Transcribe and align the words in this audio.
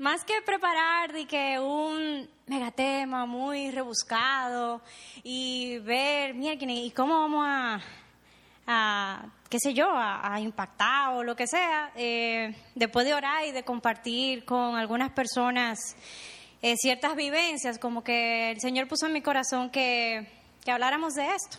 más 0.00 0.24
que 0.24 0.40
preparar 0.40 1.12
de 1.12 1.26
que 1.26 1.58
un 1.58 2.26
megatema 2.46 3.26
muy 3.26 3.70
rebuscado 3.70 4.80
y 5.22 5.76
ver, 5.80 6.32
mira, 6.32 6.54
¿y 6.54 6.90
cómo 6.92 7.20
vamos 7.20 7.44
a, 7.46 7.80
a 8.66 9.26
qué 9.50 9.58
sé 9.60 9.74
yo, 9.74 9.90
a, 9.92 10.40
impactar 10.40 11.12
o 11.12 11.22
lo 11.22 11.36
que 11.36 11.46
sea, 11.46 11.92
eh, 11.96 12.56
después 12.74 13.04
de 13.04 13.12
orar 13.12 13.44
y 13.44 13.52
de 13.52 13.62
compartir 13.62 14.46
con 14.46 14.74
algunas 14.74 15.10
personas 15.10 15.78
eh, 16.62 16.76
ciertas 16.78 17.14
vivencias, 17.14 17.78
como 17.78 18.02
que 18.02 18.52
el 18.52 18.60
Señor 18.60 18.88
puso 18.88 19.06
en 19.06 19.12
mi 19.12 19.20
corazón 19.20 19.68
que, 19.68 20.26
que 20.64 20.70
habláramos 20.70 21.12
de 21.12 21.26
esto. 21.26 21.58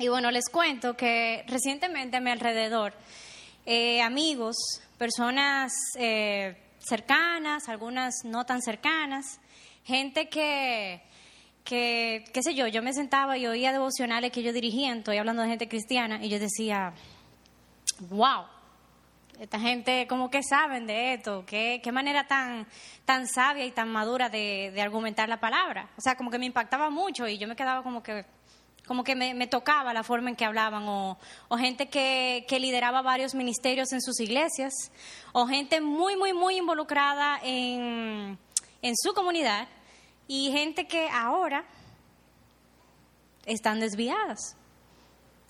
Y 0.00 0.08
bueno, 0.08 0.32
les 0.32 0.48
cuento 0.48 0.96
que 0.96 1.44
recientemente 1.46 2.16
a 2.16 2.20
mi 2.20 2.32
alrededor, 2.32 2.92
eh, 3.66 4.02
amigos, 4.02 4.56
personas 4.98 5.72
eh, 5.96 6.56
cercanas, 6.88 7.68
algunas 7.68 8.24
no 8.24 8.44
tan 8.44 8.62
cercanas, 8.62 9.40
gente 9.84 10.28
que, 10.28 11.02
que, 11.64 12.24
qué 12.32 12.42
sé 12.42 12.54
yo, 12.54 12.66
yo 12.66 12.82
me 12.82 12.92
sentaba 12.92 13.36
y 13.38 13.46
oía 13.46 13.72
devocionales 13.72 14.32
que 14.32 14.42
yo 14.42 14.52
dirigía, 14.52 14.94
estoy 14.94 15.18
hablando 15.18 15.42
de 15.42 15.48
gente 15.48 15.68
cristiana, 15.68 16.24
y 16.24 16.28
yo 16.28 16.38
decía, 16.38 16.92
wow, 18.10 18.44
esta 19.40 19.60
gente 19.60 20.06
como 20.08 20.30
que 20.30 20.42
saben 20.42 20.86
de 20.86 21.14
esto, 21.14 21.44
qué, 21.46 21.80
qué 21.82 21.92
manera 21.92 22.26
tan, 22.26 22.66
tan 23.04 23.26
sabia 23.26 23.64
y 23.66 23.70
tan 23.70 23.90
madura 23.90 24.28
de, 24.28 24.70
de, 24.74 24.80
argumentar 24.80 25.28
la 25.28 25.38
palabra. 25.38 25.90
O 25.96 26.00
sea, 26.00 26.16
como 26.16 26.30
que 26.30 26.38
me 26.38 26.46
impactaba 26.46 26.88
mucho 26.88 27.28
y 27.28 27.36
yo 27.36 27.46
me 27.46 27.56
quedaba 27.56 27.82
como 27.82 28.02
que, 28.02 28.24
como 28.86 29.02
que 29.02 29.14
me, 29.16 29.46
tocaba 29.46 29.92
la 29.92 30.04
forma 30.04 30.30
en 30.30 30.36
que 30.36 30.44
hablaban, 30.44 30.84
o, 30.88 31.18
o 31.48 31.56
gente 31.58 31.88
que, 31.88 32.46
lideraba 32.60 33.02
varios 33.02 33.34
ministerios 33.34 33.92
en 33.92 34.00
sus 34.00 34.20
iglesias, 34.20 34.72
o 35.32 35.46
gente 35.46 35.80
muy, 35.80 36.16
muy, 36.16 36.32
muy 36.32 36.56
involucrada 36.56 37.40
en, 37.42 38.38
su 38.94 39.12
comunidad, 39.14 39.68
y 40.28 40.50
gente 40.52 40.86
que 40.86 41.08
ahora 41.08 41.64
están 43.44 43.80
desviadas. 43.80 44.56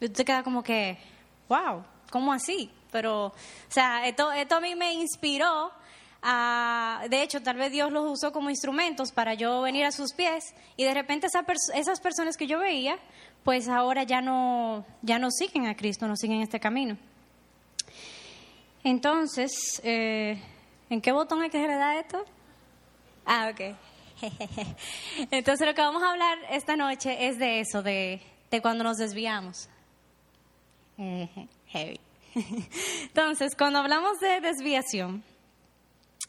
Y 0.00 0.08
te 0.08 0.24
queda 0.24 0.42
como 0.42 0.62
que, 0.62 0.98
wow, 1.48 1.84
¿cómo 2.10 2.32
así? 2.32 2.70
Pero, 2.90 3.26
o 3.26 3.34
sea, 3.68 4.06
esto, 4.06 4.32
esto 4.32 4.56
a 4.56 4.60
mí 4.60 4.74
me 4.74 4.94
inspiró 4.94 5.70
a, 6.28 7.06
de 7.08 7.22
hecho, 7.22 7.40
tal 7.40 7.56
vez 7.56 7.70
Dios 7.70 7.92
los 7.92 8.10
usó 8.10 8.32
como 8.32 8.50
instrumentos 8.50 9.12
para 9.12 9.34
yo 9.34 9.62
venir 9.62 9.84
a 9.84 9.92
sus 9.92 10.12
pies 10.12 10.56
y 10.76 10.82
de 10.82 10.92
repente 10.92 11.28
esas 11.28 12.00
personas 12.00 12.36
que 12.36 12.48
yo 12.48 12.58
veía, 12.58 12.98
pues 13.44 13.68
ahora 13.68 14.02
ya 14.02 14.20
no, 14.20 14.84
ya 15.02 15.20
no 15.20 15.30
siguen 15.30 15.68
a 15.68 15.76
Cristo, 15.76 16.08
no 16.08 16.16
siguen 16.16 16.42
este 16.42 16.58
camino. 16.58 16.98
Entonces, 18.82 19.80
eh, 19.84 20.42
¿en 20.90 21.00
qué 21.00 21.12
botón 21.12 21.42
hay 21.42 21.50
que 21.50 21.64
da 21.64 22.00
esto? 22.00 22.24
Ah, 23.24 23.52
ok. 23.52 23.76
Entonces 25.30 25.64
lo 25.64 25.74
que 25.74 25.80
vamos 25.80 26.02
a 26.02 26.10
hablar 26.10 26.38
esta 26.50 26.74
noche 26.74 27.28
es 27.28 27.38
de 27.38 27.60
eso, 27.60 27.84
de, 27.84 28.20
de 28.50 28.60
cuando 28.60 28.82
nos 28.82 28.96
desviamos. 28.96 29.68
Heavy. 30.96 32.00
Entonces, 33.02 33.54
cuando 33.54 33.78
hablamos 33.78 34.18
de 34.18 34.40
desviación 34.40 35.22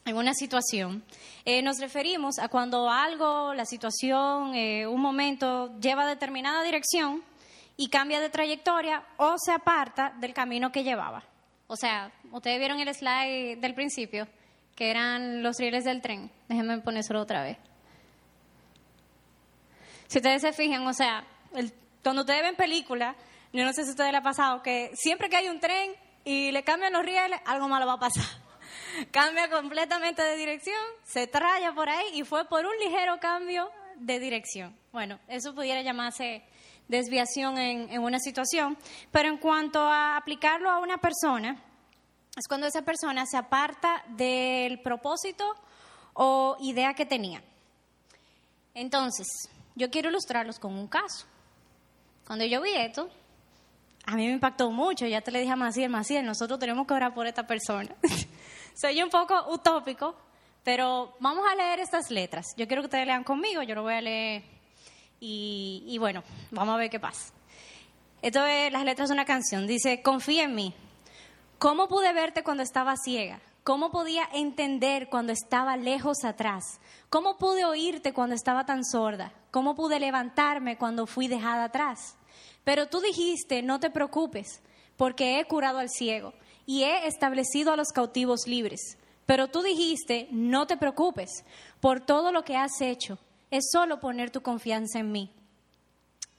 en 0.07 0.15
una 0.17 0.33
situación, 0.33 1.03
eh, 1.45 1.61
nos 1.61 1.79
referimos 1.79 2.39
a 2.39 2.49
cuando 2.49 2.89
algo, 2.89 3.53
la 3.53 3.65
situación, 3.65 4.55
eh, 4.55 4.87
un 4.87 5.01
momento 5.01 5.77
lleva 5.79 6.05
determinada 6.07 6.63
dirección 6.63 7.23
y 7.75 7.89
cambia 7.89 8.19
de 8.19 8.29
trayectoria 8.29 9.03
o 9.17 9.35
se 9.37 9.51
aparta 9.51 10.13
del 10.19 10.33
camino 10.33 10.71
que 10.71 10.83
llevaba. 10.83 11.23
O 11.67 11.75
sea, 11.75 12.11
ustedes 12.31 12.59
vieron 12.59 12.79
el 12.79 12.93
slide 12.93 13.57
del 13.57 13.73
principio, 13.73 14.27
que 14.75 14.89
eran 14.89 15.43
los 15.43 15.57
rieles 15.57 15.83
del 15.83 16.01
tren. 16.01 16.31
Déjenme 16.47 16.79
ponérselo 16.79 17.21
otra 17.21 17.43
vez. 17.43 17.57
Si 20.07 20.19
ustedes 20.19 20.41
se 20.41 20.53
fijan, 20.53 20.87
o 20.87 20.93
sea, 20.93 21.25
cuando 22.01 22.21
ustedes 22.21 22.41
ven 22.41 22.55
películas, 22.55 23.15
yo 23.51 23.65
no 23.65 23.73
sé 23.73 23.83
si 23.83 23.89
a 23.89 23.91
ustedes 23.91 24.11
les 24.11 24.19
ha 24.19 24.23
pasado, 24.23 24.61
que 24.61 24.91
siempre 24.95 25.29
que 25.29 25.35
hay 25.35 25.49
un 25.49 25.59
tren 25.59 25.91
y 26.23 26.51
le 26.51 26.63
cambian 26.63 26.93
los 26.93 27.03
rieles, 27.03 27.39
algo 27.45 27.67
malo 27.67 27.85
va 27.85 27.93
a 27.93 27.99
pasar. 27.99 28.46
Cambia 29.11 29.49
completamente 29.49 30.21
de 30.21 30.35
dirección, 30.35 30.79
se 31.03 31.27
traya 31.27 31.73
por 31.73 31.89
ahí 31.89 32.05
y 32.13 32.23
fue 32.23 32.45
por 32.45 32.65
un 32.65 32.77
ligero 32.79 33.19
cambio 33.19 33.69
de 33.95 34.19
dirección. 34.19 34.75
Bueno, 34.91 35.19
eso 35.27 35.53
pudiera 35.53 35.81
llamarse 35.81 36.43
desviación 36.87 37.57
en, 37.57 37.89
en 37.89 38.01
una 38.01 38.19
situación, 38.19 38.77
pero 39.11 39.29
en 39.29 39.37
cuanto 39.37 39.79
a 39.79 40.17
aplicarlo 40.17 40.69
a 40.69 40.79
una 40.79 40.97
persona, 40.97 41.61
es 42.35 42.47
cuando 42.47 42.67
esa 42.67 42.83
persona 42.83 43.25
se 43.25 43.37
aparta 43.37 44.03
del 44.09 44.81
propósito 44.81 45.43
o 46.13 46.57
idea 46.59 46.93
que 46.93 47.05
tenía. 47.05 47.41
Entonces, 48.73 49.27
yo 49.75 49.89
quiero 49.89 50.09
ilustrarlos 50.09 50.59
con 50.59 50.73
un 50.73 50.87
caso. 50.87 51.25
Cuando 52.25 52.45
yo 52.45 52.61
vi 52.61 52.75
esto, 52.75 53.09
a 54.05 54.15
mí 54.15 54.25
me 54.27 54.33
impactó 54.33 54.71
mucho. 54.71 55.05
Ya 55.05 55.21
te 55.21 55.31
le 55.31 55.39
dije 55.39 55.51
a 55.51 55.55
Maciel, 55.55 55.89
Maciel, 55.89 56.25
nosotros 56.25 56.59
tenemos 56.59 56.87
que 56.87 56.93
orar 56.93 57.13
por 57.13 57.27
esta 57.27 57.45
persona. 57.45 57.95
Soy 58.79 59.01
un 59.01 59.09
poco 59.09 59.33
utópico, 59.51 60.13
pero 60.63 61.15
vamos 61.19 61.43
a 61.51 61.55
leer 61.55 61.79
estas 61.79 62.11
letras. 62.11 62.45
Yo 62.57 62.67
quiero 62.67 62.83
que 62.83 62.85
ustedes 62.85 63.07
lean 63.07 63.23
conmigo, 63.23 63.63
yo 63.63 63.73
lo 63.73 63.81
voy 63.81 63.95
a 63.95 64.01
leer 64.01 64.43
y, 65.19 65.97
bueno, 65.99 66.23
vamos 66.51 66.75
a 66.75 66.77
ver 66.77 66.91
qué 66.91 66.99
pasa. 66.99 67.33
Esto 68.21 68.45
es 68.45 68.71
las 68.71 68.85
letras 68.85 69.09
de 69.09 69.13
una 69.13 69.25
canción. 69.25 69.65
Dice, 69.65 70.03
confía 70.03 70.43
en 70.43 70.53
mí. 70.53 70.75
¿Cómo 71.57 71.87
pude 71.87 72.13
verte 72.13 72.43
cuando 72.43 72.61
estaba 72.61 72.93
ciega? 73.03 73.39
¿Cómo 73.63 73.89
podía 73.89 74.29
entender 74.31 75.09
cuando 75.09 75.33
estaba 75.33 75.75
lejos 75.75 76.23
atrás? 76.23 76.79
¿Cómo 77.09 77.39
pude 77.39 77.65
oírte 77.65 78.13
cuando 78.13 78.35
estaba 78.35 78.67
tan 78.67 78.85
sorda? 78.85 79.33
¿Cómo 79.49 79.73
pude 79.73 79.99
levantarme 79.99 80.77
cuando 80.77 81.07
fui 81.07 81.27
dejada 81.27 81.63
atrás? 81.63 82.15
Pero 82.63 82.87
tú 82.89 83.01
dijiste, 83.01 83.63
no 83.63 83.79
te 83.79 83.89
preocupes, 83.89 84.61
porque 84.97 85.39
he 85.39 85.45
curado 85.45 85.79
al 85.79 85.89
ciego 85.89 86.35
y 86.67 86.83
he 86.83 87.07
establecido 87.07 87.73
a 87.73 87.75
los 87.75 87.87
cautivos 87.87 88.45
libres. 88.45 88.99
Pero 89.25 89.47
tú 89.47 89.63
dijiste, 89.63 90.27
no 90.29 90.67
te 90.67 90.77
preocupes 90.77 91.43
por 91.79 91.99
todo 91.99 92.31
lo 92.31 92.43
que 92.43 92.55
has 92.55 92.79
hecho, 92.81 93.17
es 93.49 93.69
solo 93.71 93.99
poner 93.99 94.29
tu 94.29 94.41
confianza 94.41 94.99
en 94.99 95.11
mí. 95.11 95.31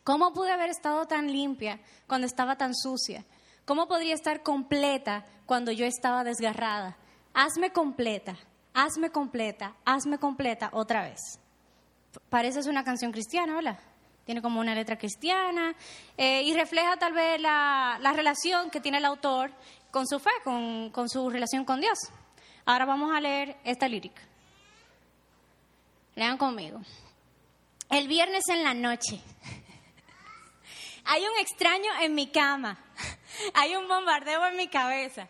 ¿Cómo 0.04 0.32
pude 0.32 0.52
haber 0.52 0.70
estado 0.70 1.06
tan 1.06 1.32
limpia 1.32 1.80
cuando 2.06 2.28
estaba 2.28 2.56
tan 2.56 2.76
sucia? 2.76 3.24
¿Cómo 3.64 3.88
podría 3.88 4.14
estar 4.14 4.44
completa 4.44 5.26
cuando 5.46 5.72
yo 5.72 5.84
estaba 5.84 6.22
desgarrada? 6.22 6.96
hazme 7.38 7.70
completa, 7.70 8.36
hazme 8.74 9.10
completa, 9.10 9.76
hazme 9.84 10.18
completa 10.18 10.70
otra 10.72 11.02
vez. 11.02 11.38
Parece 12.30 12.68
una 12.68 12.82
canción 12.82 13.12
cristiana, 13.12 13.54
¿verdad? 13.54 13.78
Tiene 14.24 14.42
como 14.42 14.58
una 14.58 14.74
letra 14.74 14.98
cristiana 14.98 15.74
eh, 16.16 16.42
y 16.42 16.52
refleja 16.54 16.96
tal 16.96 17.12
vez 17.12 17.40
la, 17.40 17.98
relación 18.14 18.70
que 18.70 18.80
tiene 18.80 18.98
el 18.98 19.04
autor 19.04 19.52
con 19.90 20.06
su 20.06 20.18
fe, 20.18 20.30
con, 20.44 20.90
con 20.90 21.08
su 21.08 21.28
relación 21.30 21.64
con 21.64 21.80
Dios. 21.80 21.98
Ahora 22.64 22.84
vamos 22.84 23.12
a 23.14 23.20
leer 23.20 23.56
esta 23.64 23.88
lírica. 23.88 24.22
Lean 26.14 26.36
conmigo. 26.36 26.80
El 27.90 28.08
viernes 28.08 28.44
en 28.48 28.64
la 28.64 28.74
noche. 28.74 29.20
Hay 31.04 31.22
un 31.22 31.38
extraño 31.38 31.90
en 32.02 32.14
mi 32.14 32.26
cama. 32.26 32.78
Hay 33.54 33.76
un 33.76 33.88
bombardeo 33.88 34.44
en 34.46 34.56
mi 34.56 34.68
cabeza. 34.68 35.28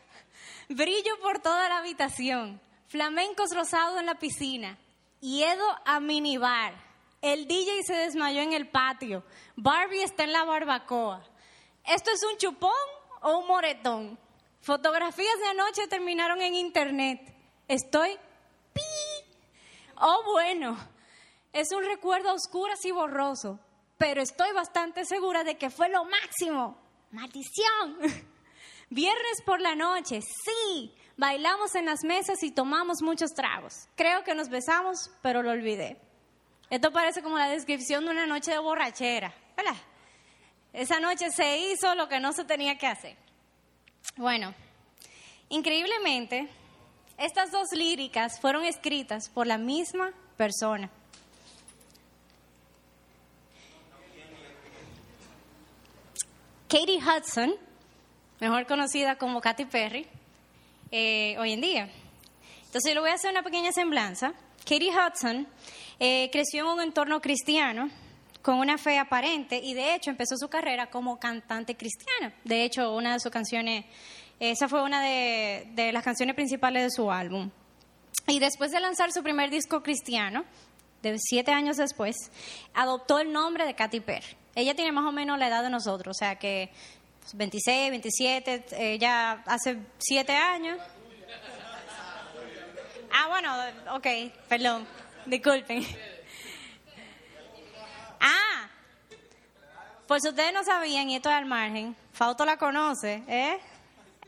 Brillo 0.69 1.20
por 1.22 1.40
toda 1.40 1.69
la 1.69 1.78
habitación. 1.78 2.60
Flamencos 2.88 3.54
rosados 3.54 4.00
en 4.00 4.06
la 4.06 4.16
piscina. 4.16 4.76
Yedo 5.20 5.66
a 5.84 6.00
minibar. 6.00 6.75
El 7.22 7.46
DJ 7.46 7.82
se 7.84 7.94
desmayó 7.94 8.40
en 8.40 8.52
el 8.52 8.69
patio. 8.69 9.25
Barbie 9.56 10.02
está 10.02 10.25
en 10.25 10.32
la 10.32 10.44
barbacoa. 10.44 11.22
¿Esto 11.84 12.10
es 12.10 12.22
un 12.25 12.38
chupón 12.38 12.72
o 13.22 13.38
un 13.38 13.46
moretón? 13.46 14.19
Fotografías 14.60 15.38
de 15.38 15.48
anoche 15.48 15.88
terminaron 15.88 16.41
en 16.42 16.54
internet. 16.54 17.20
Estoy 17.66 18.16
pi. 18.72 18.82
Oh, 19.96 20.22
bueno. 20.32 20.76
Es 21.52 21.72
un 21.72 21.84
recuerdo 21.84 22.34
oscuro 22.34 22.72
y 22.82 22.90
borroso, 22.90 23.58
pero 23.96 24.20
estoy 24.20 24.52
bastante 24.52 25.05
segura 25.05 25.44
de 25.44 25.56
que 25.56 25.70
fue 25.70 25.88
lo 25.88 26.05
máximo. 26.05 26.78
Maldición. 27.10 27.99
Viernes 28.90 29.43
por 29.44 29.60
la 29.60 29.75
noche, 29.75 30.20
sí, 30.22 30.94
bailamos 31.16 31.75
en 31.75 31.87
las 31.87 32.05
mesas 32.05 32.43
y 32.43 32.50
tomamos 32.50 33.02
muchos 33.02 33.32
tragos. 33.32 33.88
Creo 33.96 34.25
que 34.25 34.34
nos 34.34 34.49
besamos, 34.49 35.10
pero 35.20 35.43
lo 35.43 35.50
olvidé. 35.50 36.00
Esto 36.70 36.93
parece 36.93 37.22
como 37.22 37.38
la 37.38 37.49
descripción 37.49 38.05
de 38.05 38.10
una 38.10 38.26
noche 38.26 38.50
de 38.50 38.58
borrachera, 38.58 39.34
¿verdad? 39.56 39.76
Esa 40.72 41.00
noche 41.00 41.31
se 41.31 41.58
hizo 41.58 41.94
lo 41.94 42.08
que 42.08 42.20
no 42.20 42.32
se 42.32 42.44
tenía 42.44 42.76
que 42.78 42.87
hacer. 42.87 43.16
Bueno, 44.16 44.54
increíblemente, 45.48 46.48
estas 47.16 47.50
dos 47.50 47.68
líricas 47.72 48.40
fueron 48.40 48.64
escritas 48.64 49.28
por 49.28 49.46
la 49.46 49.58
misma 49.58 50.12
persona. 50.36 50.90
Katie 56.68 56.98
Hudson 56.98 57.68
mejor 58.40 58.66
conocida 58.66 59.16
como 59.16 59.40
Katy 59.40 59.64
Perry, 59.64 60.06
eh, 60.90 61.36
hoy 61.38 61.52
en 61.52 61.60
día. 61.60 61.88
Entonces, 62.66 62.94
le 62.94 63.00
voy 63.00 63.10
a 63.10 63.14
hacer 63.14 63.30
una 63.30 63.42
pequeña 63.42 63.72
semblanza. 63.72 64.32
Katie 64.60 64.92
Hudson 64.92 65.46
eh, 65.98 66.28
creció 66.30 66.64
en 66.64 66.70
un 66.70 66.80
entorno 66.80 67.20
cristiano 67.20 67.90
con 68.43 68.58
una 68.58 68.79
fe 68.79 68.99
aparente 68.99 69.61
y 69.62 69.75
de 69.75 69.94
hecho 69.94 70.11
empezó 70.11 70.37
su 70.37 70.49
carrera 70.49 70.88
como 70.88 71.19
cantante 71.19 71.76
cristiana. 71.76 72.32
De 72.44 72.64
hecho, 72.64 72.94
una 72.94 73.14
de 73.14 73.20
sus 73.20 73.32
canciones, 73.32 73.85
esa 74.40 74.69
fue 74.69 74.82
una 74.82 75.02
de, 75.02 75.90
las 75.93 76.05
canciones 76.05 76.35
principales 76.35 76.82
de 76.82 76.90
su 76.90 77.11
álbum. 77.11 77.50
Y 78.26 78.38
después 78.38 78.70
de 78.70 78.81
lanzar 78.81 79.12
su 79.12 79.23
primer 79.23 79.50
disco 79.50 79.82
cristiano, 79.82 80.44
de 81.02 81.17
siete 81.19 81.52
años 81.52 81.76
después, 81.76 82.17
adoptó 82.75 83.19
el 83.19 83.32
nombre 83.32 83.64
de 83.64 83.75
Katy 83.75 84.00
Perry. 84.00 84.37
Ella 84.55 84.75
tiene 84.75 84.93
más 84.93 85.05
o 85.05 85.12
menos 85.12 85.38
la 85.38 85.49
edad 85.49 85.62
de 85.62 85.70
nosotros, 85.70 86.17
o 86.17 86.19
sea 86.19 86.37
que 86.37 86.70
26, 87.34 87.91
27, 87.91 88.64
ella 88.76 89.43
hace 89.46 89.79
siete 89.99 90.32
años. 90.32 90.79
Ah, 93.12 93.29
bueno, 93.29 93.96
ok, 93.96 94.06
perdón, 94.49 94.87
disculpen. 95.26 95.84
Por 100.08 100.22
si 100.22 100.28
ustedes 100.28 100.55
no 100.55 100.64
sabían, 100.64 101.10
y 101.10 101.16
esto 101.16 101.28
es 101.28 101.37
al 101.37 101.44
margen, 101.44 101.94
Fausto 102.14 102.46
la 102.46 102.56
conoce, 102.56 103.22
¿eh? 103.28 103.60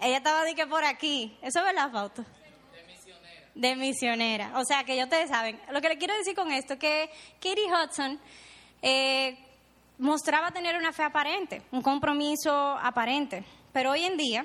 Ella 0.00 0.18
estaba 0.18 0.44
de 0.44 0.54
que 0.54 0.66
por 0.66 0.84
aquí. 0.84 1.36
¿Eso 1.42 1.58
es 1.58 1.64
verdad, 1.64 1.90
Fausto? 1.90 2.24
De 3.54 3.74
misionera. 3.74 4.52
O 4.58 4.64
sea, 4.64 4.84
que 4.84 4.94
ya 4.94 5.04
ustedes 5.04 5.30
saben. 5.30 5.58
Lo 5.70 5.80
que 5.80 5.88
le 5.88 5.98
quiero 5.98 6.14
decir 6.16 6.34
con 6.34 6.52
esto, 6.52 6.78
que 6.78 7.10
Katie 7.40 7.66
Hudson 7.66 8.20
eh, 8.82 9.38
mostraba 9.98 10.50
tener 10.50 10.76
una 10.76 10.92
fe 10.92 11.02
aparente, 11.02 11.62
un 11.72 11.82
compromiso 11.82 12.52
aparente. 12.52 13.42
Pero 13.72 13.92
hoy 13.92 14.04
en 14.04 14.18
día 14.18 14.44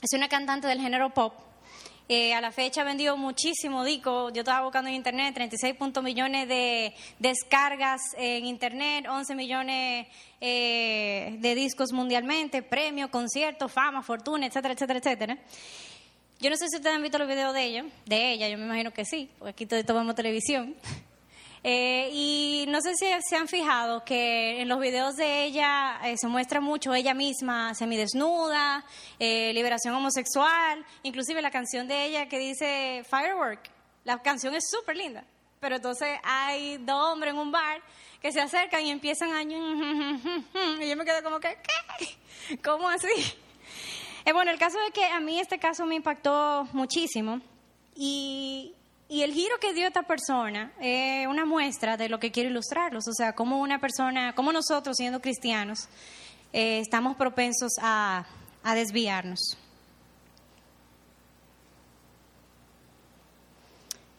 es 0.00 0.16
una 0.16 0.28
cantante 0.28 0.68
del 0.68 0.80
género 0.80 1.10
pop 1.10 1.34
eh, 2.08 2.34
a 2.34 2.40
la 2.40 2.52
fecha 2.52 2.82
ha 2.82 2.84
vendido 2.84 3.16
muchísimo 3.16 3.84
disco. 3.84 4.30
Yo 4.30 4.42
estaba 4.42 4.62
buscando 4.62 4.88
en 4.88 4.94
internet 4.94 5.34
36 5.34 5.74
millones 6.02 6.48
de 6.48 6.94
descargas 7.18 8.00
en 8.16 8.46
internet, 8.46 9.06
11 9.08 9.34
millones 9.34 10.06
eh, 10.40 11.36
de 11.40 11.54
discos 11.54 11.92
mundialmente, 11.92 12.62
premios, 12.62 13.10
conciertos, 13.10 13.72
fama, 13.72 14.02
fortuna, 14.02 14.46
etcétera, 14.46 14.74
etcétera, 14.74 14.98
etcétera. 15.00 15.38
Yo 16.38 16.50
no 16.50 16.56
sé 16.56 16.68
si 16.68 16.76
ustedes 16.76 16.94
han 16.94 17.02
visto 17.02 17.18
los 17.18 17.28
videos 17.28 17.54
de 17.54 17.64
ella, 17.64 17.84
de 18.04 18.32
ella, 18.32 18.48
yo 18.48 18.58
me 18.58 18.66
imagino 18.66 18.92
que 18.92 19.04
sí, 19.04 19.30
porque 19.38 19.50
aquí 19.50 19.66
todos 19.66 19.84
tomamos 19.84 20.14
televisión. 20.14 20.76
Eh, 21.68 22.10
y 22.12 22.64
no 22.68 22.80
sé 22.80 22.94
si 22.94 23.06
se 23.28 23.34
han 23.34 23.48
fijado 23.48 24.04
que 24.04 24.60
en 24.60 24.68
los 24.68 24.78
videos 24.78 25.16
de 25.16 25.42
ella 25.42 25.98
eh, 26.04 26.16
se 26.16 26.28
muestra 26.28 26.60
mucho 26.60 26.94
ella 26.94 27.12
misma 27.12 27.74
semidesnuda, 27.74 28.84
eh, 29.18 29.52
liberación 29.52 29.92
homosexual, 29.92 30.86
inclusive 31.02 31.42
la 31.42 31.50
canción 31.50 31.88
de 31.88 32.04
ella 32.04 32.28
que 32.28 32.38
dice 32.38 33.02
Firework. 33.10 33.68
La 34.04 34.22
canción 34.22 34.54
es 34.54 34.70
súper 34.70 34.96
linda, 34.96 35.24
pero 35.58 35.74
entonces 35.74 36.20
hay 36.22 36.76
dos 36.76 37.12
hombres 37.12 37.34
en 37.34 37.40
un 37.40 37.50
bar 37.50 37.82
que 38.22 38.30
se 38.30 38.40
acercan 38.40 38.86
y 38.86 38.92
empiezan 38.92 39.32
a... 39.32 39.42
Y 39.42 40.88
yo 40.88 40.96
me 40.96 41.04
quedo 41.04 41.20
como 41.24 41.40
que, 41.40 41.58
¿qué? 41.98 42.58
¿Cómo 42.58 42.88
así? 42.88 43.08
bueno, 44.32 44.52
el 44.52 44.58
caso 44.60 44.78
es 44.86 44.92
que 44.92 45.04
a 45.04 45.18
mí 45.18 45.40
este 45.40 45.58
caso 45.58 45.84
me 45.84 45.96
impactó 45.96 46.68
muchísimo 46.72 47.40
y, 47.96 48.72
y 49.08 49.22
el 49.22 49.32
giro 49.32 49.58
que 49.60 49.72
dio 49.72 49.86
esta 49.86 50.02
persona 50.02 50.72
es 50.80 51.26
una 51.26 51.44
muestra 51.44 51.96
de 51.96 52.08
lo 52.08 52.18
que 52.18 52.32
quiero 52.32 52.50
ilustrarlos, 52.50 53.06
o 53.08 53.12
sea, 53.12 53.34
cómo 53.34 53.60
una 53.60 53.78
persona, 53.80 54.34
cómo 54.34 54.52
nosotros 54.52 54.96
siendo 54.96 55.20
cristianos 55.20 55.88
eh, 56.52 56.80
estamos 56.80 57.16
propensos 57.16 57.72
a, 57.80 58.26
a 58.62 58.74
desviarnos. 58.74 59.56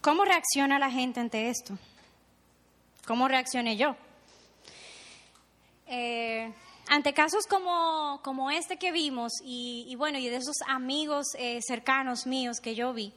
¿Cómo 0.01 0.23
reacciona 0.23 0.79
la 0.79 0.89
gente 0.89 1.19
ante 1.19 1.49
esto? 1.49 1.77
¿Cómo 3.05 3.27
reaccioné 3.27 3.75
yo? 3.75 3.95
Eh, 5.87 6.53
ante 6.87 7.13
casos 7.13 7.45
como, 7.45 8.21
como, 8.23 8.49
este 8.51 8.77
que 8.77 8.93
vimos 8.93 9.33
y, 9.43 9.85
y, 9.89 9.95
bueno, 9.95 10.17
y 10.17 10.29
de 10.29 10.37
esos 10.37 10.57
amigos 10.67 11.27
eh, 11.37 11.59
cercanos 11.61 12.25
míos 12.25 12.59
que 12.61 12.75
yo 12.75 12.93
vi, 12.93 13.13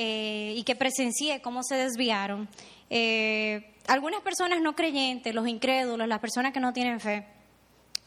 eh, 0.00 0.54
y 0.56 0.62
que 0.62 0.76
presencié 0.76 1.42
cómo 1.42 1.64
se 1.64 1.74
desviaron. 1.74 2.48
Eh, 2.88 3.74
algunas 3.88 4.20
personas 4.20 4.60
no 4.60 4.76
creyentes, 4.76 5.34
los 5.34 5.48
incrédulos, 5.48 6.06
las 6.06 6.20
personas 6.20 6.52
que 6.52 6.60
no 6.60 6.72
tienen 6.72 7.00
fe, 7.00 7.26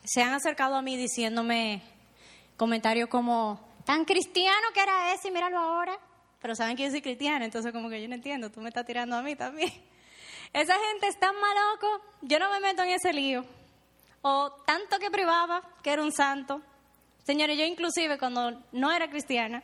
se 0.05 0.21
han 0.21 0.33
acercado 0.33 0.75
a 0.75 0.81
mí 0.81 0.95
diciéndome 0.95 1.81
comentarios 2.55 3.09
como, 3.09 3.59
tan 3.83 4.05
cristiano 4.05 4.67
que 4.73 4.79
era 4.79 5.13
ese 5.13 5.27
y 5.27 5.31
míralo 5.31 5.59
ahora. 5.59 5.99
Pero 6.41 6.55
saben 6.55 6.77
que 6.77 6.83
yo 6.83 6.91
soy 6.91 7.01
cristiana, 7.01 7.43
entonces 7.43 7.73
como 7.73 7.89
que 7.89 8.01
yo 8.01 8.07
no 8.07 8.15
entiendo, 8.15 8.49
tú 8.49 8.61
me 8.61 8.69
estás 8.69 8.85
tirando 8.85 9.17
a 9.17 9.21
mí 9.21 9.35
también. 9.35 9.73
Esa 10.53 10.75
gente 10.91 11.07
es 11.09 11.19
tan 11.19 11.35
maloco, 11.35 12.05
yo 12.21 12.39
no 12.39 12.49
me 12.51 12.61
meto 12.61 12.83
en 12.83 12.91
ese 12.91 13.11
lío. 13.11 13.43
O 14.21 14.49
tanto 14.65 14.97
que 14.97 15.11
privaba 15.11 15.61
que 15.83 15.91
era 15.91 16.01
un 16.01 16.13
santo. 16.13 16.61
Señores, 17.25 17.57
yo 17.57 17.65
inclusive 17.65 18.17
cuando 18.17 18.63
no 18.71 18.93
era 18.93 19.09
cristiana, 19.09 19.61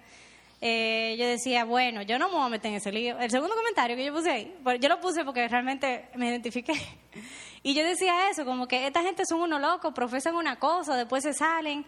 eh, 0.59 1.15
yo 1.19 1.27
decía, 1.27 1.65
bueno, 1.65 2.01
yo 2.01 2.17
no 2.17 2.29
me 2.29 2.35
voy 2.35 2.45
a 2.45 2.49
meter 2.49 2.71
en 2.71 2.77
ese 2.77 2.91
lío. 2.91 3.19
El 3.19 3.29
segundo 3.29 3.55
comentario 3.55 3.95
que 3.95 4.05
yo 4.05 4.13
puse 4.13 4.31
ahí, 4.31 4.55
yo 4.79 4.89
lo 4.89 4.99
puse 4.99 5.23
porque 5.23 5.47
realmente 5.47 6.09
me 6.15 6.29
identifiqué. 6.29 6.73
Y 7.63 7.73
yo 7.73 7.83
decía 7.83 8.29
eso, 8.29 8.45
como 8.45 8.65
que 8.65 8.87
esta 8.87 9.01
gente 9.01 9.25
son 9.25 9.41
unos 9.41 9.59
locos, 9.59 9.93
profesan 9.93 10.35
una 10.35 10.57
cosa, 10.57 10.95
después 10.95 11.23
se 11.23 11.33
salen. 11.33 11.85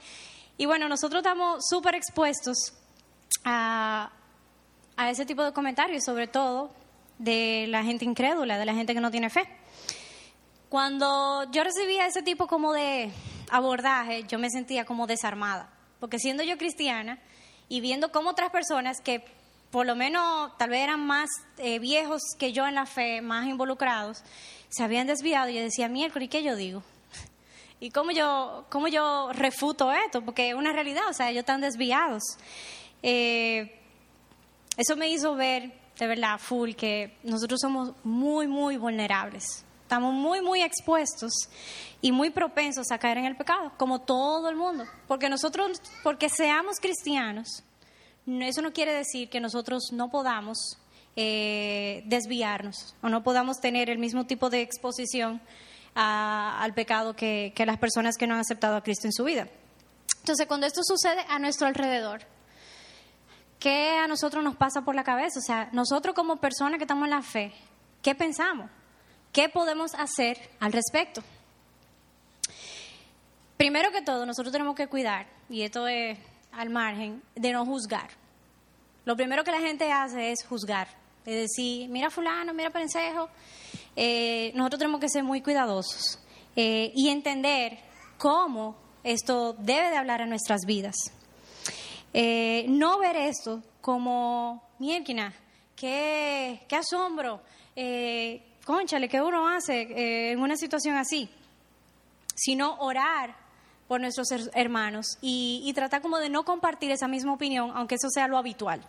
Y 0.57 0.65
bueno, 0.65 0.89
nosotros 0.89 1.21
estamos 1.21 1.63
súper 1.69 1.95
expuestos 1.95 2.73
a, 3.45 4.11
a 4.97 5.09
ese 5.09 5.25
tipo 5.25 5.41
de 5.41 5.53
comentarios, 5.53 6.03
sobre 6.03 6.27
todo 6.27 6.71
de 7.17 7.67
la 7.69 7.83
gente 7.83 8.03
incrédula, 8.03 8.57
de 8.57 8.65
la 8.65 8.73
gente 8.73 8.93
que 8.93 8.99
no 8.99 9.11
tiene 9.11 9.29
fe. 9.29 9.47
Cuando 10.67 11.49
yo 11.51 11.63
recibía 11.63 12.07
ese 12.07 12.23
tipo 12.23 12.47
como 12.47 12.73
de 12.73 13.11
abordaje, 13.49 14.23
yo 14.23 14.37
me 14.37 14.49
sentía 14.49 14.83
como 14.83 15.07
desarmada, 15.07 15.69
porque 15.99 16.19
siendo 16.19 16.43
yo 16.43 16.57
cristiana, 16.57 17.19
y 17.69 17.81
viendo 17.81 18.11
cómo 18.11 18.31
otras 18.31 18.49
personas 18.49 18.99
que 18.99 19.23
por 19.71 19.85
lo 19.85 19.95
menos 19.95 20.51
tal 20.57 20.71
vez 20.71 20.81
eran 20.81 21.05
más 21.05 21.29
eh, 21.57 21.79
viejos 21.79 22.21
que 22.37 22.51
yo 22.51 22.67
en 22.67 22.75
la 22.75 22.85
fe, 22.85 23.21
más 23.21 23.47
involucrados, 23.47 24.23
se 24.69 24.83
habían 24.83 25.07
desviado. 25.07 25.49
Y 25.49 25.55
yo 25.55 25.61
decía, 25.61 25.87
miércoles, 25.87 26.25
¿y 26.25 26.29
qué 26.29 26.43
yo 26.43 26.55
digo? 26.55 26.83
¿Y 27.79 27.91
cómo 27.91 28.11
yo, 28.11 28.65
cómo 28.69 28.87
yo 28.87 29.29
refuto 29.33 29.91
esto? 29.91 30.23
Porque 30.23 30.49
es 30.49 30.55
una 30.55 30.73
realidad, 30.73 31.07
o 31.09 31.13
sea, 31.13 31.29
ellos 31.29 31.41
están 31.41 31.61
desviados. 31.61 32.23
Eh, 33.03 33.79
eso 34.75 34.95
me 34.95 35.09
hizo 35.09 35.35
ver, 35.35 35.71
de 35.99 36.07
verdad, 36.07 36.39
full, 36.39 36.71
que 36.71 37.15
nosotros 37.23 37.59
somos 37.61 37.93
muy, 38.03 38.47
muy 38.47 38.77
vulnerables. 38.77 39.65
Estamos 39.83 40.13
muy, 40.13 40.41
muy 40.41 40.61
expuestos 40.61 41.31
y 42.01 42.11
muy 42.11 42.29
propensos 42.29 42.91
a 42.91 42.99
caer 42.99 43.17
en 43.17 43.25
el 43.25 43.35
pecado, 43.35 43.71
como 43.77 43.99
todo 43.99 44.47
el 44.49 44.55
mundo. 44.55 44.85
Porque 45.07 45.29
nosotros, 45.29 45.81
porque 46.03 46.29
seamos 46.29 46.79
cristianos, 46.79 47.63
eso 48.41 48.61
no 48.61 48.73
quiere 48.73 48.93
decir 48.93 49.29
que 49.29 49.39
nosotros 49.39 49.89
no 49.91 50.09
podamos 50.09 50.77
eh, 51.15 52.03
desviarnos 52.05 52.95
o 53.01 53.09
no 53.09 53.23
podamos 53.23 53.59
tener 53.59 53.89
el 53.89 53.97
mismo 53.97 54.25
tipo 54.25 54.49
de 54.49 54.61
exposición 54.61 55.41
al 55.95 56.73
pecado 56.73 57.15
que, 57.15 57.51
que 57.55 57.65
las 57.65 57.77
personas 57.77 58.15
que 58.15 58.27
no 58.27 58.35
han 58.35 58.39
aceptado 58.39 58.75
a 58.75 58.83
Cristo 58.83 59.07
en 59.07 59.13
su 59.13 59.23
vida. 59.23 59.47
Entonces, 60.19 60.47
cuando 60.47 60.67
esto 60.67 60.81
sucede 60.83 61.25
a 61.27 61.39
nuestro 61.39 61.67
alrededor, 61.67 62.21
¿qué 63.59 63.97
a 63.97 64.07
nosotros 64.07 64.43
nos 64.43 64.55
pasa 64.55 64.81
por 64.81 64.95
la 64.95 65.03
cabeza? 65.03 65.39
O 65.39 65.41
sea, 65.41 65.69
nosotros 65.73 66.15
como 66.15 66.37
personas 66.37 66.77
que 66.77 66.83
estamos 66.83 67.05
en 67.05 67.09
la 67.09 67.21
fe, 67.21 67.53
¿qué 68.01 68.15
pensamos? 68.15 68.69
¿Qué 69.33 69.49
podemos 69.49 69.93
hacer 69.95 70.37
al 70.59 70.71
respecto? 70.71 71.21
Primero 73.57 73.91
que 73.91 74.01
todo, 74.01 74.25
nosotros 74.25 74.53
tenemos 74.53 74.75
que 74.75 74.87
cuidar, 74.87 75.27
y 75.49 75.63
esto 75.63 75.87
es 75.87 76.17
al 76.51 76.69
margen, 76.69 77.21
de 77.35 77.51
no 77.51 77.65
juzgar. 77.65 78.09
Lo 79.05 79.15
primero 79.15 79.43
que 79.43 79.51
la 79.51 79.59
gente 79.59 79.91
hace 79.91 80.31
es 80.31 80.45
juzgar, 80.45 80.87
es 81.25 81.35
decir, 81.35 81.89
mira 81.89 82.09
fulano, 82.09 82.53
mira 82.53 82.69
prensejo. 82.69 83.29
Eh, 83.95 84.51
nosotros 84.55 84.79
tenemos 84.79 84.99
que 84.99 85.09
ser 85.09 85.23
muy 85.23 85.41
cuidadosos 85.41 86.19
eh, 86.55 86.91
y 86.95 87.09
entender 87.09 87.77
cómo 88.17 88.75
esto 89.03 89.53
debe 89.53 89.89
de 89.89 89.97
hablar 89.97 90.21
en 90.21 90.29
nuestras 90.29 90.61
vidas. 90.65 90.95
Eh, 92.13 92.65
no 92.69 92.99
ver 92.99 93.15
esto 93.15 93.61
como, 93.81 94.63
mierquina, 94.79 95.33
qué, 95.75 96.61
qué 96.67 96.75
asombro, 96.75 97.41
conchale, 98.69 99.09
¿qué 99.09 99.19
uno 99.19 99.47
hace 99.47 99.81
eh, 99.81 100.31
en 100.33 100.39
una 100.39 100.55
situación 100.55 100.95
así? 100.95 101.27
Sino 102.35 102.75
orar 102.81 103.35
por 103.89 103.99
nuestros 103.99 104.27
hermanos 104.53 105.17
y, 105.19 105.63
y 105.65 105.73
tratar 105.73 106.01
como 106.01 106.19
de 106.19 106.29
no 106.29 106.45
compartir 106.45 106.91
esa 106.91 107.07
misma 107.07 107.33
opinión, 107.33 107.71
aunque 107.73 107.95
eso 107.95 108.09
sea 108.09 108.27
lo 108.27 108.37
habitual. 108.37 108.81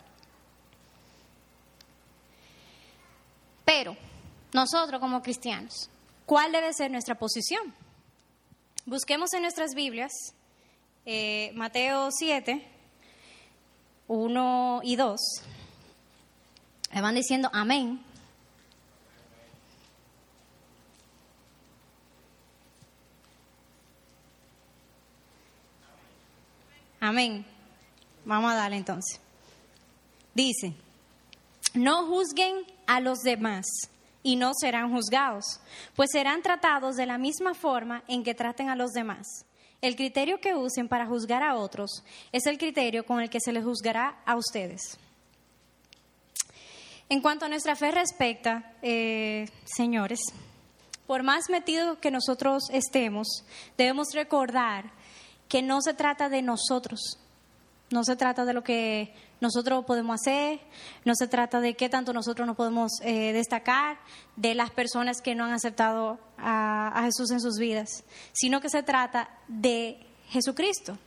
Pero 3.65 3.97
nosotros 4.53 5.01
como 5.01 5.23
cristianos, 5.23 5.89
¿cuál 6.27 6.51
debe 6.51 6.71
ser 6.71 6.91
nuestra 6.91 7.15
posición? 7.15 7.73
Busquemos 8.85 9.33
en 9.33 9.41
nuestras 9.41 9.73
Biblias 9.73 10.11
eh, 11.05 11.51
Mateo 11.55 12.09
7, 12.11 12.63
1 14.07 14.81
y 14.83 14.95
2. 14.97 15.19
Le 16.93 17.01
van 17.01 17.15
diciendo 17.15 17.49
amén. 17.53 18.03
Amén. 27.01 27.43
Vamos 28.25 28.51
a 28.51 28.55
darle 28.55 28.77
entonces. 28.77 29.19
Dice, 30.35 30.73
no 31.73 32.05
juzguen 32.05 32.57
a 32.85 32.99
los 32.99 33.19
demás 33.19 33.65
y 34.21 34.35
no 34.35 34.51
serán 34.53 34.91
juzgados, 34.91 35.59
pues 35.95 36.11
serán 36.11 36.43
tratados 36.43 36.95
de 36.95 37.07
la 37.07 37.17
misma 37.17 37.55
forma 37.55 38.03
en 38.07 38.23
que 38.23 38.35
traten 38.35 38.69
a 38.69 38.75
los 38.75 38.91
demás. 38.91 39.25
El 39.81 39.95
criterio 39.95 40.39
que 40.39 40.53
usen 40.53 40.87
para 40.87 41.07
juzgar 41.07 41.41
a 41.41 41.55
otros 41.55 42.03
es 42.31 42.45
el 42.45 42.59
criterio 42.59 43.03
con 43.03 43.19
el 43.19 43.31
que 43.31 43.39
se 43.39 43.51
les 43.51 43.63
juzgará 43.63 44.21
a 44.23 44.35
ustedes. 44.35 44.99
En 47.09 47.19
cuanto 47.19 47.45
a 47.45 47.49
nuestra 47.49 47.75
fe 47.75 47.89
respecta, 47.89 48.75
eh, 48.83 49.49
señores, 49.65 50.19
por 51.07 51.23
más 51.23 51.49
metidos 51.49 51.97
que 51.97 52.11
nosotros 52.11 52.69
estemos, 52.71 53.43
debemos 53.75 54.13
recordar 54.13 54.91
que 55.51 55.61
no 55.61 55.81
se 55.81 55.93
trata 55.93 56.29
de 56.29 56.41
nosotros, 56.41 57.19
no 57.89 58.05
se 58.05 58.15
trata 58.15 58.45
de 58.45 58.53
lo 58.53 58.63
que 58.63 59.13
nosotros 59.41 59.83
podemos 59.83 60.21
hacer, 60.21 60.61
no 61.03 61.13
se 61.13 61.27
trata 61.27 61.59
de 61.59 61.73
qué 61.73 61.89
tanto 61.89 62.13
nosotros 62.13 62.47
nos 62.47 62.55
podemos 62.55 62.93
eh, 63.01 63.33
destacar 63.33 63.99
de 64.37 64.55
las 64.55 64.71
personas 64.71 65.21
que 65.21 65.35
no 65.35 65.43
han 65.43 65.51
aceptado 65.51 66.19
a, 66.37 67.01
Jesús 67.03 67.31
en 67.31 67.41
sus 67.41 67.57
vidas, 67.57 68.05
sino 68.31 68.61
que 68.61 68.69
se 68.69 68.81
trata 68.81 69.29
de 69.49 69.99
Jesucristo 70.29 70.97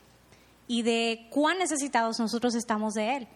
y 0.68 0.82
de 0.82 1.26
cuán 1.30 1.56
necesitados 1.58 2.18
nosotros 2.20 2.54
estamos 2.54 2.92
de 2.92 3.16
Él. 3.16 3.28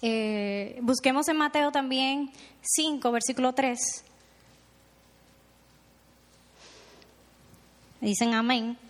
Eh, 0.00 0.78
busquemos 0.80 1.28
en 1.28 1.36
Mateo 1.36 1.70
también 1.70 2.32
5, 2.62 3.12
versículo 3.12 3.52
3. 3.52 3.78
Dicen 8.00 8.32
amén. 8.32 8.87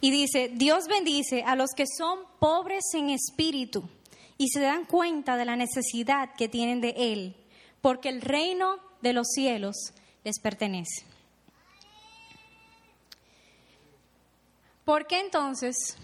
Y 0.00 0.10
dice, 0.10 0.50
Dios 0.54 0.86
bendice 0.88 1.42
a 1.44 1.56
los 1.56 1.70
que 1.76 1.84
son 1.86 2.20
pobres 2.38 2.84
en 2.94 3.10
espíritu 3.10 3.88
y 4.36 4.48
se 4.48 4.60
dan 4.60 4.84
cuenta 4.84 5.36
de 5.36 5.44
la 5.44 5.56
necesidad 5.56 6.34
que 6.36 6.48
tienen 6.48 6.80
de 6.80 6.94
Él, 6.96 7.34
porque 7.80 8.08
el 8.08 8.22
reino 8.22 8.76
de 9.02 9.12
los 9.12 9.28
cielos 9.28 9.92
les 10.24 10.38
pertenece. 10.40 11.04
¿Por 14.84 15.06
qué 15.06 15.20
entonces? 15.20 15.96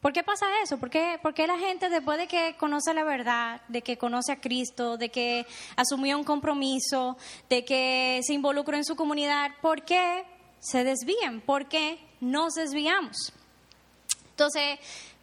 ¿Por 0.00 0.12
qué 0.12 0.24
pasa 0.24 0.46
eso? 0.64 0.78
¿Por 0.78 0.90
qué, 0.90 1.20
¿Por 1.22 1.32
qué, 1.32 1.46
la 1.46 1.58
gente 1.58 1.88
después 1.88 2.18
de 2.18 2.26
que 2.26 2.56
conoce 2.58 2.92
la 2.92 3.04
verdad, 3.04 3.60
de 3.68 3.82
que 3.82 3.96
conoce 3.96 4.32
a 4.32 4.40
Cristo, 4.40 4.96
de 4.96 5.10
que 5.10 5.46
asumió 5.76 6.18
un 6.18 6.24
compromiso, 6.24 7.16
de 7.48 7.64
que 7.64 8.20
se 8.24 8.34
involucró 8.34 8.76
en 8.76 8.84
su 8.84 8.96
comunidad, 8.96 9.52
¿por 9.60 9.84
qué 9.84 10.24
se 10.62 10.84
desvían? 10.84 11.40
¿Por 11.40 11.68
qué 11.68 11.98
nos 12.20 12.54
desviamos? 12.54 13.32
Entonces, 14.30 14.78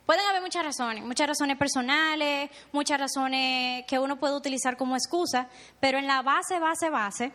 pueden 0.05 0.25
haber 0.27 0.41
muchas 0.41 0.65
razones, 0.65 1.03
muchas 1.03 1.27
razones 1.27 1.57
personales, 1.57 2.51
muchas 2.73 2.99
razones 2.99 3.85
que 3.87 3.97
uno 3.97 4.19
puede 4.19 4.35
utilizar 4.35 4.75
como 4.75 4.95
excusa, 4.95 5.47
pero 5.79 5.97
en 5.97 6.07
la 6.07 6.21
base, 6.21 6.59
base, 6.59 6.89
base, 6.89 7.31